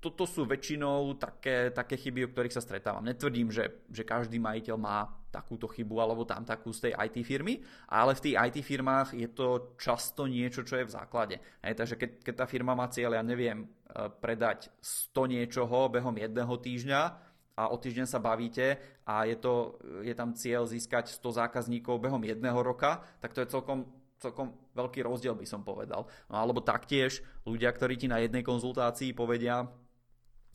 toto 0.01 0.25
sú 0.25 0.49
väčšinou 0.49 1.21
také, 1.21 1.69
také 1.77 2.01
chyby, 2.01 2.25
o 2.25 2.33
ktorých 2.33 2.57
sa 2.57 2.65
stretávam. 2.65 3.05
Netvrdím, 3.05 3.53
že, 3.53 3.85
že 3.93 4.01
každý 4.01 4.41
majiteľ 4.41 4.77
má 4.81 5.05
takúto 5.29 5.69
chybu 5.69 6.01
alebo 6.01 6.25
tam 6.25 6.43
takú 6.43 6.73
z 6.73 6.91
tej 6.91 6.93
IT 6.97 7.17
firmy, 7.23 7.61
ale 7.87 8.17
v 8.17 8.25
tých 8.25 8.37
IT 8.41 8.57
firmách 8.65 9.13
je 9.13 9.29
to 9.31 9.77
často 9.77 10.25
niečo, 10.25 10.65
čo 10.65 10.81
je 10.81 10.89
v 10.89 10.95
základe. 10.97 11.37
Hej, 11.61 11.75
takže 11.77 11.95
keď, 12.01 12.11
keď 12.25 12.35
tá 12.35 12.47
firma 12.49 12.73
má 12.73 12.89
cieľ, 12.89 13.15
ja 13.15 13.23
neviem, 13.23 13.63
e, 13.63 13.67
predať 14.09 14.73
100 14.81 15.37
niečoho 15.37 15.93
behom 15.93 16.17
jedného 16.17 16.55
týždňa, 16.57 17.31
a 17.61 17.69
o 17.69 17.77
týždeň 17.77 18.09
sa 18.09 18.17
bavíte 18.17 18.81
a 19.05 19.29
je, 19.29 19.37
to, 19.37 19.77
je 20.01 20.17
tam 20.17 20.33
cieľ 20.33 20.65
získať 20.65 21.13
100 21.13 21.45
zákazníkov 21.45 22.01
behom 22.01 22.25
jedného 22.25 22.57
roka, 22.57 23.05
tak 23.21 23.37
to 23.37 23.45
je 23.45 23.53
celkom 23.53 23.85
celkom 24.21 24.53
veľký 24.77 25.01
rozdiel 25.01 25.33
by 25.33 25.49
som 25.49 25.65
povedal. 25.65 26.05
No 26.29 26.37
alebo 26.37 26.61
taktiež 26.61 27.25
ľudia, 27.49 27.73
ktorí 27.73 27.97
ti 27.97 28.07
na 28.07 28.21
jednej 28.21 28.45
konzultácii 28.45 29.17
povedia, 29.17 29.65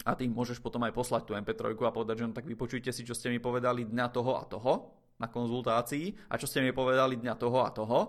a 0.06 0.14
ty 0.14 0.30
môžeš 0.30 0.62
potom 0.62 0.86
aj 0.86 0.94
poslať 0.94 1.26
tú 1.26 1.34
MP3 1.34 1.74
a 1.74 1.90
povedať, 1.90 2.22
že 2.22 2.26
no 2.30 2.38
tak 2.38 2.46
vypočujte 2.46 2.94
si, 2.94 3.02
čo 3.02 3.18
ste 3.18 3.34
mi 3.34 3.42
povedali 3.42 3.90
dňa 3.90 4.06
toho 4.14 4.38
a 4.38 4.46
toho 4.46 4.74
na 5.18 5.26
konzultácii 5.26 6.30
a 6.30 6.38
čo 6.38 6.46
ste 6.46 6.62
mi 6.62 6.70
povedali 6.70 7.18
dňa 7.18 7.34
toho 7.42 7.60
a 7.66 7.74
toho. 7.74 8.00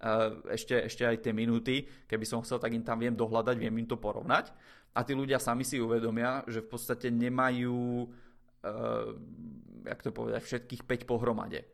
E, 0.00 0.56
ešte, 0.56 0.88
ešte 0.88 1.04
aj 1.04 1.28
tie 1.28 1.36
minúty, 1.36 1.84
keby 2.08 2.24
som 2.24 2.40
chcel, 2.40 2.56
tak 2.56 2.72
im 2.72 2.80
tam 2.80 2.96
viem 2.96 3.12
dohľadať, 3.12 3.60
viem 3.60 3.74
im 3.76 3.84
to 3.84 4.00
porovnať. 4.00 4.48
A 4.96 5.04
tí 5.04 5.12
ľudia 5.12 5.36
sami 5.36 5.64
si 5.64 5.76
uvedomia, 5.76 6.40
že 6.48 6.64
v 6.64 6.68
podstate 6.68 7.08
nemajú, 7.08 8.04
uh, 8.04 9.08
jak 9.88 10.00
to 10.04 10.12
povedať, 10.12 10.44
všetkých 10.44 10.84
5 10.84 11.08
pohromade. 11.08 11.64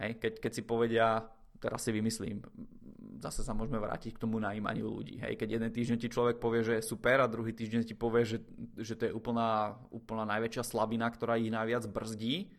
Hej? 0.00 0.16
Keď, 0.16 0.32
keď 0.40 0.52
si 0.56 0.62
povedia, 0.64 1.20
teraz 1.60 1.84
si 1.84 1.92
vymyslím, 1.92 2.40
zase 3.20 3.44
sa 3.44 3.56
môžeme 3.56 3.80
vrátiť 3.80 4.16
k 4.16 4.22
tomu 4.22 4.40
najímaniu 4.40 4.88
ľudí. 4.88 5.20
Hej, 5.20 5.36
keď 5.40 5.48
jeden 5.60 5.70
týždeň 5.72 5.98
ti 6.00 6.08
človek 6.08 6.36
povie, 6.36 6.64
že 6.64 6.80
je 6.80 6.88
super 6.88 7.20
a 7.20 7.30
druhý 7.30 7.52
týždeň 7.52 7.82
ti 7.84 7.94
povie, 7.96 8.24
že, 8.24 8.38
že 8.76 8.96
to 8.96 9.08
je 9.08 9.12
úplná, 9.12 9.76
úplná 9.92 10.24
najväčšia 10.24 10.64
slabina, 10.64 11.08
ktorá 11.08 11.40
ich 11.40 11.52
najviac 11.52 11.88
brzdí, 11.88 12.52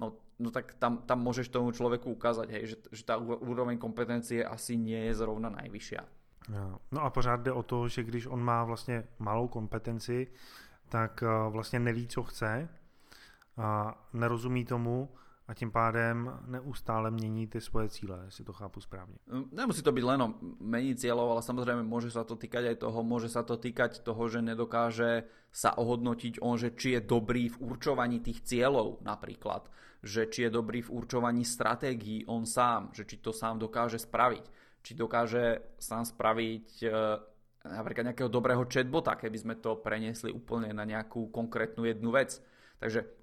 no, 0.00 0.16
no 0.38 0.48
tak 0.52 0.76
tam, 0.76 1.04
tam 1.04 1.18
môžeš 1.20 1.48
tomu 1.48 1.72
človeku 1.72 2.12
ukázať, 2.12 2.48
hej, 2.52 2.64
že, 2.72 2.76
že 2.92 3.02
tá 3.04 3.16
úroveň 3.20 3.80
kompetencie 3.80 4.44
asi 4.44 4.76
nie 4.76 5.08
je 5.08 5.14
zrovna 5.16 5.48
najvyššia. 5.52 6.02
No 6.92 7.02
a 7.02 7.10
pořád 7.10 7.40
jde 7.40 7.52
o 7.52 7.62
to, 7.62 7.88
že 7.88 8.02
když 8.02 8.26
on 8.26 8.40
má 8.40 8.64
vlastně 8.64 9.04
malou 9.18 9.48
kompetenci, 9.48 10.26
tak 10.88 11.22
eh, 11.22 11.50
vlastně 11.50 11.78
neví, 11.78 12.06
co 12.06 12.22
chce, 12.22 12.68
a 13.58 13.98
nerozumí 14.12 14.64
tomu, 14.64 15.08
a 15.48 15.54
tím 15.54 15.70
pádem 15.70 16.32
neustále 16.46 17.10
mění 17.10 17.46
ty 17.46 17.60
svoje 17.60 17.88
cíle, 17.88 18.22
jestli 18.24 18.44
to 18.44 18.52
chápu 18.52 18.80
správně. 18.80 19.16
Mm, 19.32 19.48
nemusí 19.52 19.82
to 19.82 19.92
byť 19.92 20.04
len 20.04 20.22
o 20.22 20.34
mení 20.60 20.92
cieľov, 20.94 21.32
ale 21.32 21.42
samozrejme 21.42 21.82
môže 21.88 22.12
sa 22.12 22.20
to 22.24 22.36
týkať 22.36 22.76
aj 22.76 22.76
toho, 22.84 23.00
môže 23.00 23.32
sa 23.32 23.40
to 23.40 23.56
týkať 23.56 24.04
toho, 24.04 24.28
že 24.28 24.44
nedokáže 24.44 25.24
sa 25.48 25.72
ohodnotiť 25.72 26.44
on, 26.44 26.60
že 26.60 26.76
či 26.76 26.92
je 26.94 27.00
dobrý 27.00 27.48
v 27.48 27.56
určovaní 27.64 28.20
tých 28.20 28.44
cieľov 28.44 29.00
napríklad, 29.00 29.72
že 30.04 30.28
či 30.28 30.44
je 30.46 30.50
dobrý 30.52 30.84
v 30.84 30.92
určovaní 30.92 31.48
stratégií 31.48 32.28
on 32.28 32.44
sám, 32.44 32.92
že 32.92 33.08
či 33.08 33.16
to 33.16 33.32
sám 33.32 33.56
dokáže 33.56 33.96
spraviť, 33.96 34.44
či 34.84 34.92
dokáže 34.92 35.74
sám 35.80 36.04
spraviť 36.04 36.68
e, 36.84 36.88
napríklad 37.64 38.12
nejakého 38.12 38.28
dobrého 38.28 38.68
chatbota, 38.68 39.16
keby 39.16 39.38
sme 39.40 39.54
to 39.56 39.80
preniesli 39.80 40.28
úplne 40.28 40.76
na 40.76 40.84
nejakú 40.84 41.32
konkrétnu 41.32 41.88
jednu 41.88 42.12
vec. 42.12 42.36
Takže 42.78 43.17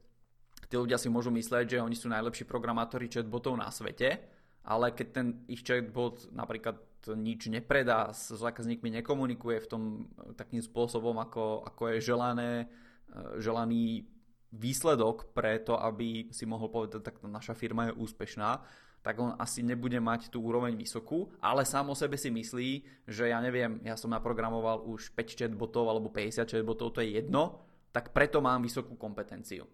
tí 0.70 0.76
ľudia 0.76 0.98
si 0.98 1.12
môžu 1.12 1.30
mysleť, 1.34 1.78
že 1.78 1.84
oni 1.84 1.96
sú 1.98 2.08
najlepší 2.10 2.46
programátori 2.46 3.10
chatbotov 3.12 3.58
na 3.58 3.70
svete, 3.70 4.22
ale 4.66 4.92
keď 4.92 5.08
ten 5.14 5.28
ich 5.46 5.62
chatbot 5.62 6.34
napríklad 6.34 6.82
nič 7.14 7.54
nepredá, 7.54 8.10
s 8.10 8.34
zákazníkmi 8.34 8.90
nekomunikuje 9.02 9.62
v 9.62 9.70
tom 9.70 9.84
eh, 10.18 10.34
takým 10.34 10.66
spôsobom, 10.66 11.22
ako, 11.22 11.62
ako 11.70 11.82
je 11.94 11.98
želané, 12.02 12.52
eh, 12.66 13.38
želaný 13.38 14.10
výsledok 14.50 15.36
pre 15.36 15.62
to, 15.62 15.78
aby 15.78 16.32
si 16.34 16.48
mohol 16.48 16.72
povedať, 16.72 17.04
tak 17.04 17.22
naša 17.22 17.54
firma 17.54 17.92
je 17.92 17.98
úspešná, 18.00 18.64
tak 19.06 19.22
on 19.22 19.38
asi 19.38 19.62
nebude 19.62 20.02
mať 20.02 20.34
tú 20.34 20.42
úroveň 20.42 20.74
vysokú, 20.74 21.30
ale 21.38 21.62
sám 21.62 21.94
o 21.94 21.96
sebe 21.96 22.18
si 22.18 22.34
myslí, 22.34 22.70
že 23.06 23.30
ja 23.30 23.38
neviem, 23.38 23.78
ja 23.86 23.94
som 23.94 24.10
naprogramoval 24.10 24.82
už 24.90 25.14
5 25.14 25.38
chatbotov 25.38 25.86
alebo 25.86 26.10
50 26.10 26.50
chatbotov, 26.50 26.96
to 26.96 27.06
je 27.06 27.22
jedno, 27.22 27.62
tak 27.94 28.16
preto 28.18 28.42
mám 28.42 28.66
vysokú 28.66 28.98
kompetenciu. 28.98 29.70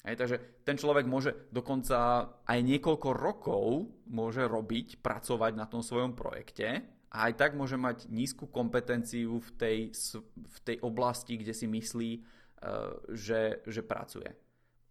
Hej, 0.00 0.16
takže 0.16 0.36
ten 0.64 0.80
človek 0.80 1.04
môže 1.04 1.36
dokonca 1.52 2.24
aj 2.48 2.58
niekoľko 2.64 3.08
rokov 3.12 3.64
môže 4.08 4.48
robiť, 4.48 5.04
pracovať 5.04 5.52
na 5.52 5.68
tom 5.68 5.84
svojom 5.84 6.16
projekte 6.16 6.88
a 7.12 7.28
aj 7.28 7.32
tak 7.36 7.50
môže 7.52 7.76
mať 7.76 8.08
nízku 8.08 8.48
kompetenciu 8.48 9.44
v 9.44 9.50
tej, 9.60 9.78
v 10.24 10.58
tej 10.64 10.76
oblasti, 10.80 11.36
kde 11.36 11.52
si 11.52 11.68
myslí, 11.68 12.10
uh, 12.16 12.96
že, 13.12 13.60
že 13.68 13.84
pracuje. 13.84 14.32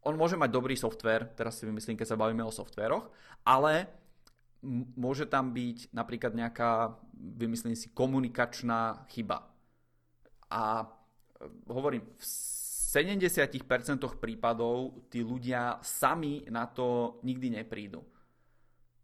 On 0.05 0.13
môže 0.13 0.37
mať 0.37 0.53
dobrý 0.53 0.77
software, 0.77 1.33
teraz 1.33 1.57
si 1.57 1.65
vymyslím, 1.65 1.97
keď 1.97 2.13
sa 2.13 2.19
bavíme 2.19 2.45
o 2.45 2.53
softveroch, 2.53 3.09
ale 3.43 3.89
môže 4.95 5.25
tam 5.25 5.55
byť 5.55 5.95
napríklad 5.95 6.35
nejaká, 6.35 6.99
vymyslím 7.15 7.75
si, 7.75 7.91
komunikačná 7.91 9.07
chyba. 9.11 9.47
A 10.51 10.83
e, 10.83 10.87
hovorím, 11.71 12.03
v 12.15 12.23
70% 12.89 13.53
prípadov 14.17 15.05
tí 15.13 15.21
ľudia 15.21 15.77
sami 15.85 16.41
na 16.49 16.65
to 16.65 17.21
nikdy 17.21 17.53
neprídu. 17.53 18.01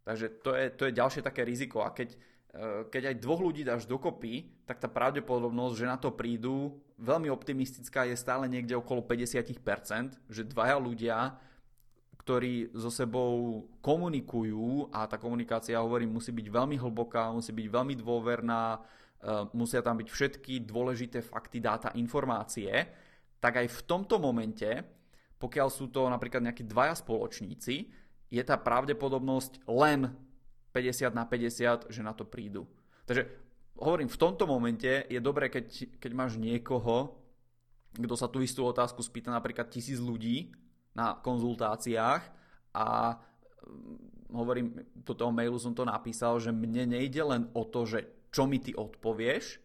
Takže 0.01 0.41
to 0.41 0.57
je, 0.57 0.65
to 0.73 0.83
je 0.89 0.97
ďalšie 0.97 1.21
také 1.21 1.45
riziko. 1.45 1.85
A 1.85 1.93
keď, 1.93 2.17
eh, 2.17 2.89
keď 2.89 3.13
aj 3.13 3.21
dvoch 3.21 3.41
ľudí 3.45 3.61
dáš 3.61 3.85
dokopy, 3.85 4.65
tak 4.65 4.81
tá 4.81 4.89
pravdepodobnosť, 4.89 5.75
že 5.77 5.85
na 5.85 6.01
to 6.01 6.09
prídu, 6.09 6.81
veľmi 6.97 7.29
optimistická 7.29 8.09
je 8.09 8.17
stále 8.17 8.49
niekde 8.49 8.73
okolo 8.73 9.05
50%, 9.05 10.17
že 10.33 10.49
dvaja 10.49 10.81
ľudia, 10.81 11.37
ktorí 12.25 12.73
so 12.73 12.89
sebou 12.89 13.65
komunikujú 13.85 14.89
a 14.89 15.05
tá 15.05 15.21
komunikácia, 15.21 15.77
hovorím, 15.77 16.17
musí 16.17 16.33
byť 16.33 16.47
veľmi 16.49 16.81
hlboká, 16.81 17.29
musí 17.29 17.53
byť 17.53 17.67
veľmi 17.69 17.93
dôverná, 18.01 18.81
eh, 18.81 19.45
musia 19.53 19.85
tam 19.85 20.01
byť 20.01 20.09
všetky 20.09 20.65
dôležité 20.65 21.21
fakty, 21.21 21.61
dáta, 21.61 21.93
informácie, 21.93 23.04
tak 23.39 23.61
aj 23.61 23.67
v 23.69 23.81
tomto 23.85 24.17
momente, 24.17 24.67
pokiaľ 25.37 25.67
sú 25.69 25.91
to 25.91 26.07
napríklad 26.07 26.41
nejakí 26.41 26.65
dvaja 26.65 26.97
spoločníci, 26.97 27.91
je 28.31 28.43
tá 28.43 28.57
pravdepodobnosť 28.57 29.67
len 29.69 30.11
50 30.73 31.15
na 31.15 31.23
50, 31.23 31.93
že 31.93 32.01
na 32.03 32.11
to 32.11 32.27
prídu. 32.27 32.67
Takže 33.05 33.29
hovorím, 33.79 34.11
v 34.11 34.19
tomto 34.19 34.43
momente 34.49 35.07
je 35.07 35.19
dobré, 35.23 35.47
keď, 35.47 35.99
keď 36.01 36.11
máš 36.11 36.35
niekoho, 36.35 37.15
kto 37.95 38.15
sa 38.19 38.27
tú 38.27 38.43
istú 38.43 38.67
otázku 38.67 38.99
spýta 38.99 39.31
napríklad 39.31 39.71
tisíc 39.71 40.03
ľudí 40.03 40.51
na 40.91 41.15
konzultáciách 41.15 42.23
a 42.75 43.15
mm, 43.63 44.35
hovorím, 44.35 44.83
do 44.99 45.15
toho 45.15 45.31
mailu 45.31 45.55
som 45.55 45.71
to 45.71 45.87
napísal, 45.87 46.39
že 46.43 46.51
mne 46.51 46.91
nejde 46.91 47.23
len 47.23 47.47
o 47.55 47.63
to, 47.63 47.87
že 47.87 48.03
čo 48.35 48.43
mi 48.43 48.59
ty 48.59 48.75
odpovieš, 48.75 49.63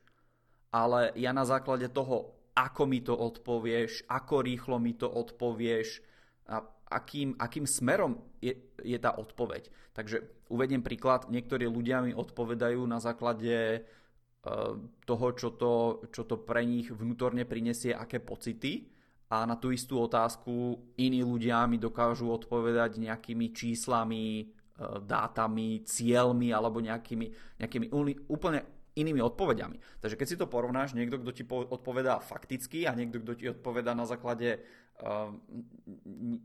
ale 0.71 1.11
ja 1.19 1.35
na 1.35 1.43
základe 1.43 1.91
toho 1.91 2.39
ako 2.55 2.83
mi 2.87 3.01
to 3.01 3.15
odpovieš, 3.15 4.07
ako 4.11 4.43
rýchlo 4.43 4.77
mi 4.83 4.95
to 4.99 5.07
odpovieš 5.07 6.03
a 6.51 6.61
akým, 6.91 7.39
akým 7.39 7.65
smerom 7.65 8.19
je, 8.43 8.59
je 8.83 8.99
tá 8.99 9.15
odpoveď. 9.15 9.71
Takže 9.95 10.51
uvediem 10.51 10.83
príklad, 10.83 11.31
niektorí 11.31 11.71
ľudia 11.71 12.03
mi 12.03 12.11
odpovedajú 12.11 12.83
na 12.91 12.99
základe 12.99 13.87
uh, 13.87 14.75
toho, 15.07 15.27
čo 15.39 15.55
to, 15.55 16.03
čo 16.11 16.27
to 16.27 16.43
pre 16.43 16.67
nich 16.67 16.91
vnútorne 16.91 17.47
prinesie, 17.47 17.95
aké 17.95 18.19
pocity 18.19 18.91
a 19.31 19.47
na 19.47 19.55
tú 19.55 19.71
istú 19.71 20.03
otázku 20.03 20.83
iní 20.99 21.23
ľudia 21.23 21.63
mi 21.71 21.79
dokážu 21.79 22.27
odpovedať 22.35 22.99
nejakými 22.99 23.55
číslami, 23.55 24.51
uh, 24.83 24.99
dátami, 24.99 25.87
cieľmi 25.87 26.51
alebo 26.51 26.83
nejakými, 26.83 27.57
nejakými 27.63 27.87
úplne 28.27 28.80
inými 28.99 29.23
odpovediami. 29.23 30.03
Takže 30.03 30.19
keď 30.19 30.27
si 30.27 30.41
to 30.41 30.51
porovnáš, 30.51 30.97
niekto, 30.97 31.21
kto 31.23 31.31
ti 31.31 31.45
odpovedá 31.47 32.19
fakticky 32.19 32.89
a 32.89 32.97
niekto, 32.97 33.23
kto 33.23 33.33
ti 33.39 33.47
odpovedá 33.51 33.95
na 33.95 34.09
základe 34.09 34.59
uh, 34.59 35.31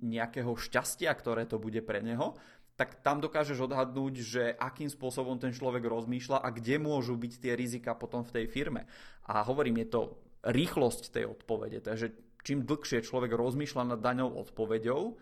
nejakého 0.05 0.53
šťastia, 0.53 1.09
ktoré 1.17 1.49
to 1.49 1.57
bude 1.57 1.81
pre 1.81 2.05
neho, 2.05 2.37
tak 2.75 2.99
tam 2.99 3.23
dokážeš 3.23 3.71
odhadnúť, 3.71 4.13
že 4.19 4.43
akým 4.51 4.91
spôsobom 4.91 5.39
ten 5.39 5.55
človek 5.55 5.87
rozmýšľa 5.87 6.43
a 6.43 6.51
kde 6.51 6.75
môžu 6.75 7.15
byť 7.15 7.33
tie 7.39 7.53
rizika 7.55 7.95
potom 7.95 8.27
v 8.27 8.35
tej 8.41 8.45
firme. 8.51 8.83
A 9.31 9.47
hovorím, 9.47 9.79
je 9.83 9.87
to 9.95 10.01
rýchlosť 10.43 11.09
tej 11.15 11.25
odpovede. 11.31 11.79
Takže 11.79 12.11
čím 12.43 12.67
dlhšie 12.67 13.01
človek 13.01 13.31
rozmýšľa 13.31 13.95
nad 13.95 13.99
daňou 14.03 14.37
odpoveďou, 14.43 15.15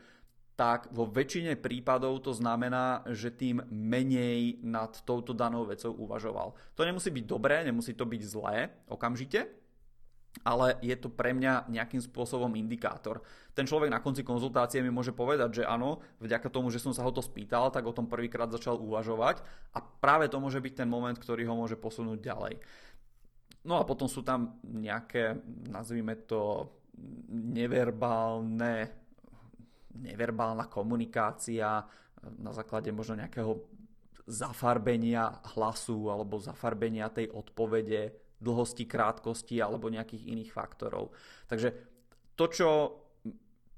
tak 0.53 0.93
vo 0.93 1.09
väčšine 1.09 1.57
prípadov 1.57 2.21
to 2.21 2.29
znamená, 2.29 3.01
že 3.09 3.33
tým 3.33 3.65
menej 3.73 4.61
nad 4.61 4.93
touto 5.01 5.33
danou 5.33 5.65
vecou 5.65 5.89
uvažoval. 5.97 6.53
To 6.77 6.85
nemusí 6.85 7.09
byť 7.09 7.25
dobré, 7.25 7.65
nemusí 7.65 7.97
to 7.97 8.05
byť 8.05 8.21
zlé 8.21 8.69
okamžite, 8.85 9.49
ale 10.45 10.77
je 10.81 10.93
to 10.97 11.09
pre 11.09 11.33
mňa 11.33 11.69
nejakým 11.73 12.01
spôsobom 12.01 12.53
indikátor. 12.53 13.25
Ten 13.57 13.65
človek 13.65 13.89
na 13.89 14.01
konci 14.01 14.21
konzultácie 14.21 14.81
mi 14.85 14.93
môže 14.93 15.13
povedať, 15.13 15.61
že 15.61 15.63
áno, 15.65 16.01
vďaka 16.21 16.49
tomu, 16.53 16.69
že 16.69 16.81
som 16.81 16.93
sa 16.93 17.05
ho 17.05 17.09
to 17.13 17.21
spýtal, 17.21 17.73
tak 17.73 17.85
o 17.85 17.93
tom 17.93 18.05
prvýkrát 18.05 18.49
začal 18.49 18.77
uvažovať 18.77 19.41
a 19.73 19.81
práve 19.81 20.29
to 20.29 20.37
môže 20.37 20.61
byť 20.61 20.85
ten 20.85 20.89
moment, 20.89 21.17
ktorý 21.17 21.49
ho 21.49 21.57
môže 21.57 21.77
posunúť 21.77 22.21
ďalej. 22.21 22.61
No 23.63 23.81
a 23.81 23.87
potom 23.87 24.05
sú 24.05 24.21
tam 24.21 24.59
nejaké, 24.61 25.39
nazvime 25.69 26.19
to, 26.29 26.69
neverbálne, 27.33 29.02
neverbálna 29.93 30.67
komunikácia 30.69 31.85
na 32.23 32.51
základe 32.55 32.89
možno 32.89 33.19
nejakého 33.19 33.59
zafarbenia 34.23 35.43
hlasu 35.55 36.07
alebo 36.07 36.39
zafarbenia 36.39 37.11
tej 37.11 37.27
odpovede, 37.31 38.15
dlhosti, 38.39 38.87
krátkosti 38.87 39.59
alebo 39.59 39.91
nejakých 39.91 40.31
iných 40.31 40.51
faktorov. 40.51 41.11
Takže 41.47 41.75
to, 42.35 42.45
čo, 42.47 42.69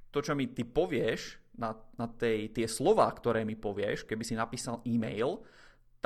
to, 0.10 0.19
čo 0.21 0.34
mi 0.38 0.49
ty 0.54 0.65
povieš 0.65 1.41
na, 1.58 1.73
na 1.97 2.08
tej, 2.10 2.54
tie 2.54 2.67
slova, 2.69 3.10
ktoré 3.10 3.45
mi 3.45 3.58
povieš, 3.58 4.06
keby 4.06 4.23
si 4.25 4.38
napísal 4.38 4.82
e-mail, 4.86 5.41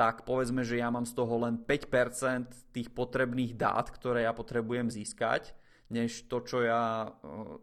tak 0.00 0.24
povedzme, 0.24 0.64
že 0.64 0.80
ja 0.80 0.88
mám 0.88 1.04
z 1.04 1.12
toho 1.12 1.44
len 1.44 1.60
5% 1.60 2.72
tých 2.72 2.88
potrebných 2.88 3.52
dát, 3.52 3.92
ktoré 3.92 4.24
ja 4.24 4.32
potrebujem 4.32 4.88
získať, 4.88 5.52
než 5.92 6.24
to, 6.24 6.40
čo 6.40 6.64
ja 6.64 7.04
e, 7.04 7.08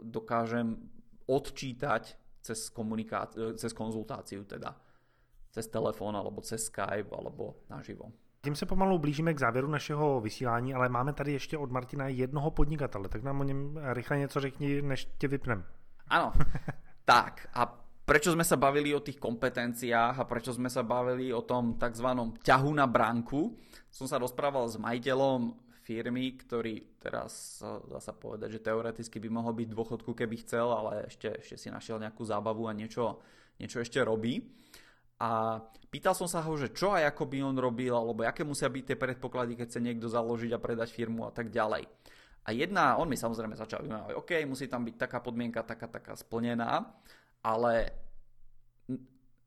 dokážem 0.06 0.78
odčítať 1.26 2.14
cez, 2.48 2.70
komuniká- 2.70 3.28
cez 3.56 3.74
konzultáciu 3.74 4.44
teda. 4.44 4.76
Cez 5.52 5.68
telefón, 5.68 6.16
alebo 6.16 6.42
cez 6.42 6.64
Skype, 6.64 7.12
alebo 7.12 7.60
naživo. 7.70 8.12
Tím 8.42 8.56
se 8.56 8.66
pomalu 8.66 9.00
blížíme 9.00 9.34
k 9.34 9.40
závěru 9.40 9.68
našeho 9.68 10.22
vysílání, 10.22 10.74
ale 10.74 10.90
máme 10.90 11.14
tady 11.14 11.32
ještě 11.32 11.58
od 11.58 11.72
Martina 11.72 12.08
jednoho 12.08 12.52
podnikatele, 12.52 13.10
tak 13.10 13.24
nám 13.24 13.40
o 13.40 13.44
něm 13.44 13.80
rychle 13.94 14.18
něco 14.18 14.40
řekni, 14.40 14.82
než 14.82 15.08
tě 15.18 15.28
vypnem. 15.28 15.64
Áno, 16.08 16.32
tak 17.06 17.52
a 17.52 17.68
prečo 18.08 18.32
sme 18.32 18.48
sa 18.48 18.56
bavili 18.56 18.96
o 18.96 19.04
tých 19.04 19.20
kompetenciách 19.20 20.16
a 20.16 20.24
prečo 20.24 20.56
sme 20.56 20.72
sa 20.72 20.88
bavili 20.88 21.36
o 21.36 21.44
tom 21.44 21.76
tzv. 21.76 22.08
ťahu 22.40 22.72
na 22.72 22.88
bránku. 22.88 23.60
Som 23.92 24.08
sa 24.08 24.16
rozprával 24.16 24.72
s 24.72 24.80
majiteľom 24.80 25.67
firmy, 25.88 26.36
ktorý 26.36 27.00
teraz 27.00 27.64
dá 27.64 28.04
sa 28.04 28.12
povedať, 28.12 28.60
že 28.60 28.66
teoreticky 28.68 29.24
by 29.24 29.30
mohol 29.32 29.56
byť 29.56 29.68
v 29.72 29.78
dôchodku, 29.80 30.12
keby 30.12 30.44
chcel, 30.44 30.68
ale 30.76 31.08
ešte, 31.08 31.32
ešte 31.40 31.56
si 31.56 31.68
našiel 31.72 32.04
nejakú 32.04 32.28
zábavu 32.28 32.68
a 32.68 32.76
niečo, 32.76 33.24
niečo 33.56 33.80
ešte 33.80 34.04
robí. 34.04 34.44
A 35.24 35.64
pýtal 35.88 36.12
som 36.12 36.28
sa 36.28 36.44
ho, 36.44 36.52
že 36.60 36.76
čo 36.76 36.92
a 36.92 37.08
ako 37.08 37.24
by 37.32 37.40
on 37.48 37.56
robil, 37.56 37.96
alebo 37.96 38.28
aké 38.28 38.44
musia 38.44 38.68
byť 38.68 38.84
tie 38.92 38.98
predpoklady, 39.00 39.56
keď 39.56 39.68
chce 39.72 39.80
niekto 39.80 40.12
založiť 40.12 40.52
a 40.52 40.60
predať 40.60 40.92
firmu 40.92 41.24
a 41.24 41.32
tak 41.32 41.48
ďalej. 41.48 41.88
A 42.44 42.52
jedna, 42.52 43.00
on 43.00 43.08
mi 43.08 43.16
samozrejme 43.16 43.56
začal 43.56 43.88
vymávať, 43.88 44.14
OK, 44.20 44.32
musí 44.44 44.68
tam 44.68 44.84
byť 44.84 44.96
taká 45.00 45.24
podmienka, 45.24 45.64
taká, 45.64 45.88
taká 45.88 46.14
splnená 46.20 47.00
ale 47.48 47.74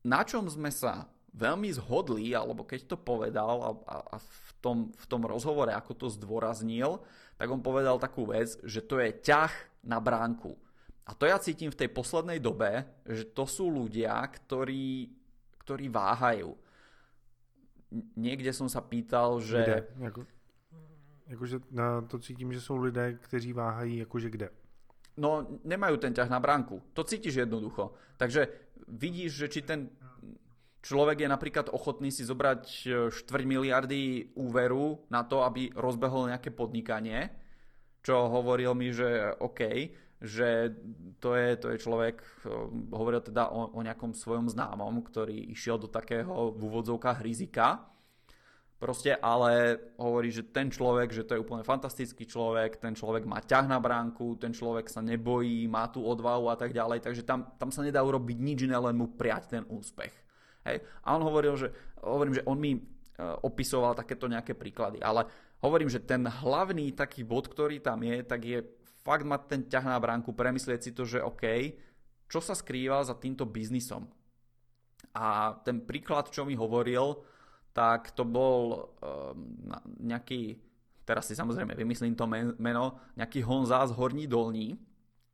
na 0.01 0.21
čom 0.25 0.49
sme 0.49 0.73
sa 0.73 1.05
veľmi 1.31 1.71
zhodli, 1.71 2.35
alebo 2.35 2.67
keď 2.67 2.91
to 2.91 2.97
povedal 2.99 3.55
a, 3.63 3.71
a, 3.87 3.95
a 4.13 4.17
v, 4.19 4.51
tom, 4.59 4.77
v 4.91 5.05
tom 5.07 5.23
rozhovore, 5.23 5.71
ako 5.71 5.93
to 5.95 6.07
zdôraznil, 6.11 6.99
tak 7.39 7.47
on 7.49 7.63
povedal 7.63 7.97
takú 7.97 8.29
vec, 8.29 8.59
že 8.67 8.83
to 8.83 8.99
je 8.99 9.15
ťah 9.15 9.51
na 9.87 9.97
bránku. 9.97 10.53
A 11.07 11.17
to 11.17 11.25
ja 11.25 11.41
cítim 11.41 11.73
v 11.73 11.79
tej 11.79 11.89
poslednej 11.89 12.37
dobe, 12.37 12.85
že 13.07 13.25
to 13.31 13.49
sú 13.49 13.67
ľudia, 13.71 14.21
ktorí, 14.21 15.09
ktorí 15.65 15.89
váhajú. 15.89 16.53
Niekde 18.15 18.53
som 18.53 18.69
sa 18.69 18.79
pýtal, 18.79 19.41
že... 19.41 19.59
Kde? 19.59 19.79
Jako, 20.07 20.19
jakože 21.27 21.57
to 22.07 22.15
cítím, 22.21 22.53
že 22.53 22.61
sú 22.63 22.79
lidé, 22.79 23.17
kteří 23.19 23.51
váhají, 23.51 24.05
akože 24.05 24.29
kde? 24.29 24.47
no 25.17 25.59
nemajú 25.67 25.99
ten 25.99 26.15
ťah 26.15 26.29
na 26.31 26.39
bránku. 26.39 26.79
To 26.95 27.03
cítiš 27.03 27.43
jednoducho. 27.43 27.91
Takže 28.15 28.47
vidíš, 28.87 29.31
že 29.45 29.47
či 29.51 29.59
ten 29.61 29.91
človek 30.81 31.25
je 31.25 31.29
napríklad 31.29 31.67
ochotný 31.71 32.09
si 32.09 32.25
zobrať 32.25 32.61
4 33.09 33.13
e, 33.13 33.45
miliardy 33.45 34.01
úveru 34.37 35.05
na 35.13 35.23
to, 35.25 35.45
aby 35.45 35.69
rozbehol 35.73 36.29
nejaké 36.29 36.49
podnikanie, 36.53 37.29
čo 38.01 38.29
hovoril 38.29 38.73
mi, 38.73 38.89
že 38.89 39.37
OK, 39.37 39.61
že 40.21 40.73
to 41.17 41.33
je, 41.33 41.49
to 41.57 41.67
je 41.73 41.77
človek, 41.81 42.21
e, 42.21 42.25
hovoril 42.93 43.21
teda 43.21 43.49
o, 43.49 43.77
o 43.77 43.79
nejakom 43.81 44.13
svojom 44.13 44.49
známom, 44.49 45.01
ktorý 45.05 45.53
išiel 45.53 45.77
do 45.77 45.89
takého 45.89 46.53
v 46.53 46.59
úvodzovkách 46.61 47.21
rizika, 47.21 47.91
Proste, 48.81 49.13
ale 49.13 49.77
hovorí, 50.01 50.33
že 50.33 50.41
ten 50.41 50.73
človek, 50.73 51.13
že 51.13 51.21
to 51.21 51.37
je 51.37 51.43
úplne 51.45 51.61
fantastický 51.61 52.25
človek, 52.25 52.81
ten 52.81 52.97
človek 52.97 53.29
má 53.29 53.37
ťah 53.37 53.69
na 53.69 53.77
bránku, 53.77 54.41
ten 54.41 54.57
človek 54.57 54.89
sa 54.89 55.05
nebojí, 55.05 55.69
má 55.69 55.85
tú 55.93 56.01
odvahu 56.01 56.49
a 56.49 56.57
tak 56.57 56.73
ďalej, 56.73 57.05
takže 57.05 57.21
tam, 57.21 57.45
tam 57.61 57.69
sa 57.69 57.85
nedá 57.85 58.01
urobiť 58.01 58.41
nič 58.41 58.65
iné, 58.65 58.73
len 58.81 58.97
mu 58.97 59.13
prijať 59.13 59.53
ten 59.53 59.63
úspech. 59.69 60.09
Hej? 60.65 60.81
A 61.05 61.17
on 61.17 61.23
hovoril, 61.25 61.57
že, 61.57 61.73
hovorím, 62.01 62.37
že 62.37 62.45
on 62.45 62.57
mi 62.57 62.77
e, 62.77 62.81
opisoval 63.45 63.97
takéto 63.97 64.29
nejaké 64.29 64.53
príklady, 64.53 65.01
ale 65.01 65.25
hovorím, 65.61 65.89
že 65.89 66.01
ten 66.01 66.25
hlavný 66.25 66.93
taký 66.93 67.25
bod, 67.25 67.49
ktorý 67.49 67.81
tam 67.81 68.01
je, 68.01 68.17
tak 68.25 68.41
je 68.45 68.59
fakt 69.01 69.25
mať 69.25 69.41
ten 69.49 69.61
ťah 69.65 69.85
na 69.85 69.97
bránku, 69.97 70.33
premyslieť 70.33 70.79
si 70.81 70.91
to, 70.93 71.05
že 71.05 71.21
OK, 71.21 71.73
čo 72.29 72.39
sa 72.39 72.53
skrýva 72.53 73.01
za 73.01 73.17
týmto 73.17 73.45
biznisom. 73.49 74.05
A 75.11 75.57
ten 75.65 75.83
príklad, 75.83 76.31
čo 76.31 76.47
mi 76.47 76.55
hovoril, 76.55 77.19
tak 77.75 78.15
to 78.15 78.23
bol 78.23 78.93
um, 79.03 79.67
nejaký, 79.99 80.55
teraz 81.03 81.27
si 81.27 81.35
samozrejme 81.35 81.75
vymyslím 81.75 82.15
to 82.15 82.27
meno, 82.55 82.99
nejaký 83.19 83.43
Honza 83.43 83.83
z 83.87 83.95
Horní 83.95 84.27
Dolní, 84.27 84.79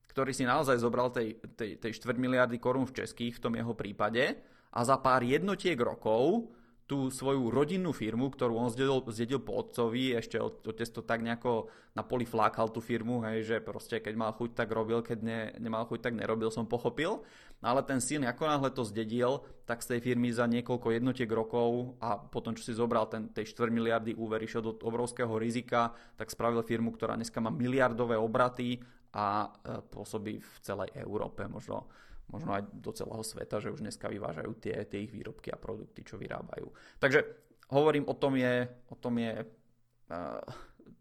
ktorý 0.10 0.34
si 0.34 0.50
naozaj 0.50 0.82
zobral 0.82 1.14
tej, 1.14 1.38
tej, 1.54 1.78
tej 1.78 1.92
4 1.94 2.18
miliardy 2.18 2.58
korún 2.58 2.90
v 2.90 3.06
českých 3.06 3.38
v 3.38 3.44
tom 3.44 3.54
jeho 3.54 3.78
prípade 3.78 4.34
a 4.78 4.80
za 4.86 5.02
pár 5.02 5.26
jednotiek 5.26 5.74
rokov 5.82 6.54
tú 6.88 7.12
svoju 7.12 7.52
rodinnú 7.52 7.92
firmu, 7.92 8.32
ktorú 8.32 8.64
on 8.64 8.72
zdedil, 8.72 9.04
zdedil 9.12 9.44
po 9.44 9.60
otcovi, 9.60 10.16
ešte 10.16 10.40
otec 10.40 10.88
to 10.88 11.04
tak 11.04 11.20
nejako 11.20 11.68
na 11.92 12.00
poli 12.00 12.24
flákal 12.24 12.72
tú 12.72 12.80
firmu, 12.80 13.20
hej, 13.28 13.44
že 13.44 13.56
proste 13.60 14.00
keď 14.00 14.16
mal 14.16 14.32
chuť, 14.32 14.56
tak 14.56 14.72
robil, 14.72 15.04
keď 15.04 15.20
ne, 15.20 15.40
nemal 15.60 15.84
chuť, 15.84 16.00
tak 16.00 16.16
nerobil, 16.16 16.48
som 16.48 16.64
pochopil. 16.64 17.28
Ale 17.60 17.84
ten 17.84 18.00
syn, 18.00 18.24
ako 18.24 18.44
náhle 18.48 18.72
to 18.72 18.88
zdedil, 18.88 19.44
tak 19.68 19.84
z 19.84 19.98
tej 19.98 20.00
firmy 20.00 20.32
za 20.32 20.48
niekoľko 20.48 20.88
jednotiek 20.96 21.28
rokov 21.28 22.00
a 22.00 22.16
potom, 22.16 22.56
čo 22.56 22.64
si 22.64 22.72
zobral 22.72 23.12
ten, 23.12 23.28
tej 23.36 23.52
4 23.52 23.68
miliardy 23.68 24.16
úver, 24.16 24.40
išiel 24.40 24.64
do 24.64 24.72
obrovského 24.80 25.36
rizika, 25.36 25.92
tak 26.16 26.32
spravil 26.32 26.64
firmu, 26.64 26.96
ktorá 26.96 27.20
dneska 27.20 27.44
má 27.44 27.52
miliardové 27.52 28.16
obraty 28.16 28.80
a 29.12 29.44
e, 29.44 29.84
pôsobí 29.92 30.40
v 30.40 30.56
celej 30.64 30.96
Európe, 30.96 31.44
možno 31.52 31.92
možno 32.28 32.54
aj 32.54 32.68
do 32.74 32.92
celého 32.92 33.24
sveta, 33.24 33.60
že 33.60 33.72
už 33.72 33.80
dneska 33.80 34.12
vyvážajú 34.12 34.52
tie, 34.60 34.84
tie 34.86 35.08
ich 35.08 35.12
výrobky 35.12 35.52
a 35.52 35.60
produkty, 35.60 36.04
čo 36.04 36.20
vyrábajú. 36.20 36.68
Takže 37.00 37.24
hovorím, 37.72 38.08
o 38.08 38.14
tom 38.14 38.36
je, 38.36 38.68
o 38.92 38.96
tom 38.96 39.18
je 39.18 39.34
uh, 39.44 40.42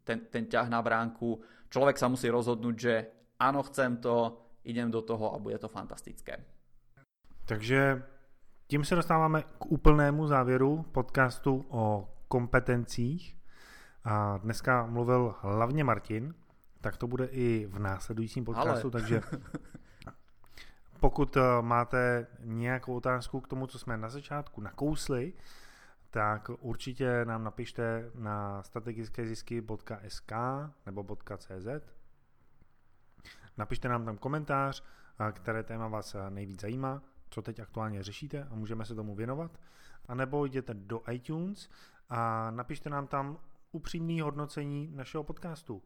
ten, 0.04 0.20
ten 0.30 0.46
ťah 0.46 0.70
na 0.70 0.82
bránku. 0.82 1.42
Človek 1.68 1.98
sa 1.98 2.06
musí 2.06 2.30
rozhodnúť, 2.30 2.76
že 2.78 2.94
áno, 3.42 3.62
chcem 3.66 3.98
to, 3.98 4.38
idem 4.64 4.90
do 4.90 5.02
toho 5.02 5.34
a 5.34 5.38
bude 5.38 5.58
to 5.58 5.68
fantastické. 5.68 6.44
Takže 7.46 8.02
tím 8.66 8.84
se 8.84 8.94
dostáváme 8.94 9.42
k 9.42 9.66
úplnému 9.66 10.26
závěru 10.26 10.82
podcastu 10.82 11.66
o 11.68 12.08
kompetencích. 12.28 13.36
A 14.04 14.38
dneska 14.38 14.86
mluvil 14.86 15.34
hlavně 15.40 15.84
Martin, 15.84 16.34
tak 16.80 16.96
to 16.96 17.06
bude 17.06 17.26
i 17.26 17.66
v 17.66 17.78
následujícím 17.78 18.44
podcastu, 18.44 18.86
Ale. 18.86 18.90
takže 18.90 19.20
Pokud 21.00 21.36
eh, 21.36 21.40
máte 21.60 22.26
nějakou 22.40 22.96
otázku 22.96 23.40
k 23.40 23.48
tomu, 23.48 23.66
co 23.66 23.78
jsme 23.78 23.96
na 23.96 24.08
začátku 24.08 24.60
nakousli, 24.60 25.32
tak 26.10 26.50
určitě 26.60 27.24
nám 27.24 27.44
napište 27.44 28.10
na 28.14 28.62
strategickézisky.sk 28.62 30.32
nebo 30.86 31.16
.cz. 31.38 31.66
Napište 33.56 33.88
nám 33.88 34.04
tam 34.04 34.18
komentář, 34.18 34.84
eh, 35.28 35.32
které 35.32 35.62
téma 35.62 35.88
vás 35.88 36.14
eh, 36.14 36.30
nejvíc 36.30 36.60
zajímá, 36.60 37.02
co 37.30 37.42
teď 37.42 37.60
aktuálně 37.60 38.02
řešíte 38.02 38.44
a 38.50 38.54
můžeme 38.54 38.84
se 38.84 38.94
tomu 38.94 39.14
věnovat. 39.14 39.60
A 40.08 40.14
nebo 40.14 40.44
jděte 40.44 40.74
do 40.74 41.02
iTunes 41.10 41.68
a 42.08 42.50
napište 42.50 42.90
nám 42.90 43.06
tam 43.06 43.38
upřímný 43.72 44.20
hodnocení 44.20 44.90
našeho 44.94 45.24
podcastu. 45.24 45.82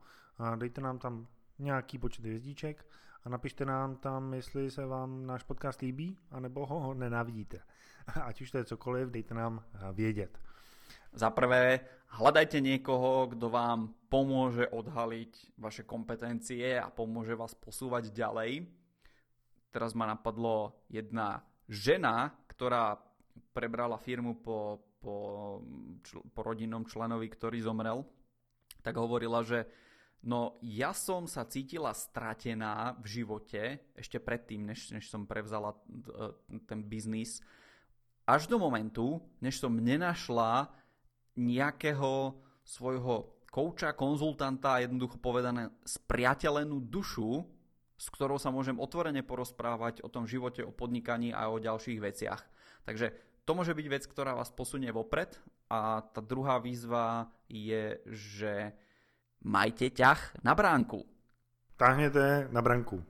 Dejte 0.56 0.80
nám 0.80 0.98
tam 0.98 1.26
nějaký 1.58 1.98
počet 1.98 2.24
hvězdíček 2.24 2.86
a 3.24 3.28
napište 3.28 3.64
nám 3.64 3.96
tam, 3.96 4.34
jestli 4.34 4.70
se 4.70 4.86
vám 4.86 5.26
náš 5.26 5.42
podcast 5.42 5.80
líbí, 5.80 6.18
anebo 6.30 6.66
ho 6.66 6.94
nenávidíte. 6.94 7.60
Ať 8.24 8.40
už 8.40 8.50
to 8.50 8.58
je 8.58 8.64
cokoliv, 8.64 9.10
dejte 9.10 9.34
nám 9.34 9.64
eh, 9.74 9.92
vědět. 9.92 10.38
Za 11.12 11.30
prvé, 11.30 11.80
hľadajte 12.06 12.62
niekoho, 12.62 13.26
kto 13.34 13.50
vám 13.50 13.94
pomôže 14.06 14.70
odhaliť 14.70 15.58
vaše 15.58 15.82
kompetencie 15.82 16.78
a 16.78 16.86
pomôže 16.86 17.34
vás 17.34 17.50
posúvať 17.54 18.14
ďalej. 18.14 18.70
Teraz 19.74 19.94
ma 19.98 20.06
napadlo 20.06 20.86
jedna 20.86 21.42
žena, 21.66 22.30
ktorá 22.46 22.94
prebrala 23.50 23.98
firmu 23.98 24.38
po, 24.38 24.78
po, 25.02 25.14
po 26.34 26.40
rodinnom 26.46 26.86
členovi, 26.86 27.26
ktorý 27.26 27.58
zomrel, 27.58 28.06
tak 28.82 28.94
hovorila, 28.94 29.42
že 29.42 29.66
No 30.20 30.60
ja 30.60 30.92
som 30.92 31.24
sa 31.24 31.48
cítila 31.48 31.96
stratená 31.96 32.92
v 33.00 33.20
živote, 33.20 33.80
ešte 33.96 34.20
predtým, 34.20 34.68
než, 34.68 34.92
než 34.92 35.08
som 35.08 35.24
prevzala 35.24 35.72
ten 36.68 36.84
biznis, 36.84 37.40
až 38.28 38.44
do 38.46 38.60
momentu, 38.60 39.24
než 39.40 39.56
som 39.56 39.72
nenašla 39.72 40.68
nejakého 41.40 42.36
svojho 42.60 43.32
kouča, 43.48 43.96
konzultanta, 43.96 44.84
jednoducho 44.84 45.16
povedané 45.18 45.72
spriateľenú 45.82 46.84
dušu, 46.84 47.42
s 47.96 48.06
ktorou 48.12 48.36
sa 48.36 48.52
môžem 48.52 48.76
otvorene 48.76 49.24
porozprávať 49.24 50.04
o 50.04 50.08
tom 50.12 50.28
živote, 50.28 50.60
o 50.64 50.72
podnikaní 50.72 51.32
a 51.32 51.48
o 51.48 51.60
ďalších 51.60 52.00
veciach. 52.00 52.44
Takže 52.84 53.12
to 53.48 53.52
môže 53.56 53.72
byť 53.72 53.86
vec, 53.88 54.04
ktorá 54.04 54.36
vás 54.36 54.52
posunie 54.52 54.92
vopred 54.92 55.36
a 55.72 56.04
tá 56.04 56.20
druhá 56.22 56.62
výzva 56.62 57.28
je, 57.50 57.98
že 58.06 58.76
majte 59.44 59.90
ťah 59.90 60.32
na 60.44 60.54
bránku. 60.54 61.06
Táhněte 61.76 62.48
na 62.50 62.62
branku. 62.62 63.04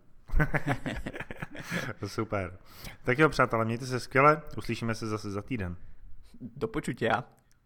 Super. 2.06 2.58
Tak 3.04 3.18
jo, 3.18 3.28
přátelé, 3.28 3.64
mějte 3.64 3.86
se 3.86 4.00
skvěle, 4.00 4.42
uslyšíme 4.58 4.94
se 4.94 5.06
zase 5.06 5.30
za 5.30 5.42
týden. 5.42 5.76
Do 6.40 6.68
počutia. 6.68 7.24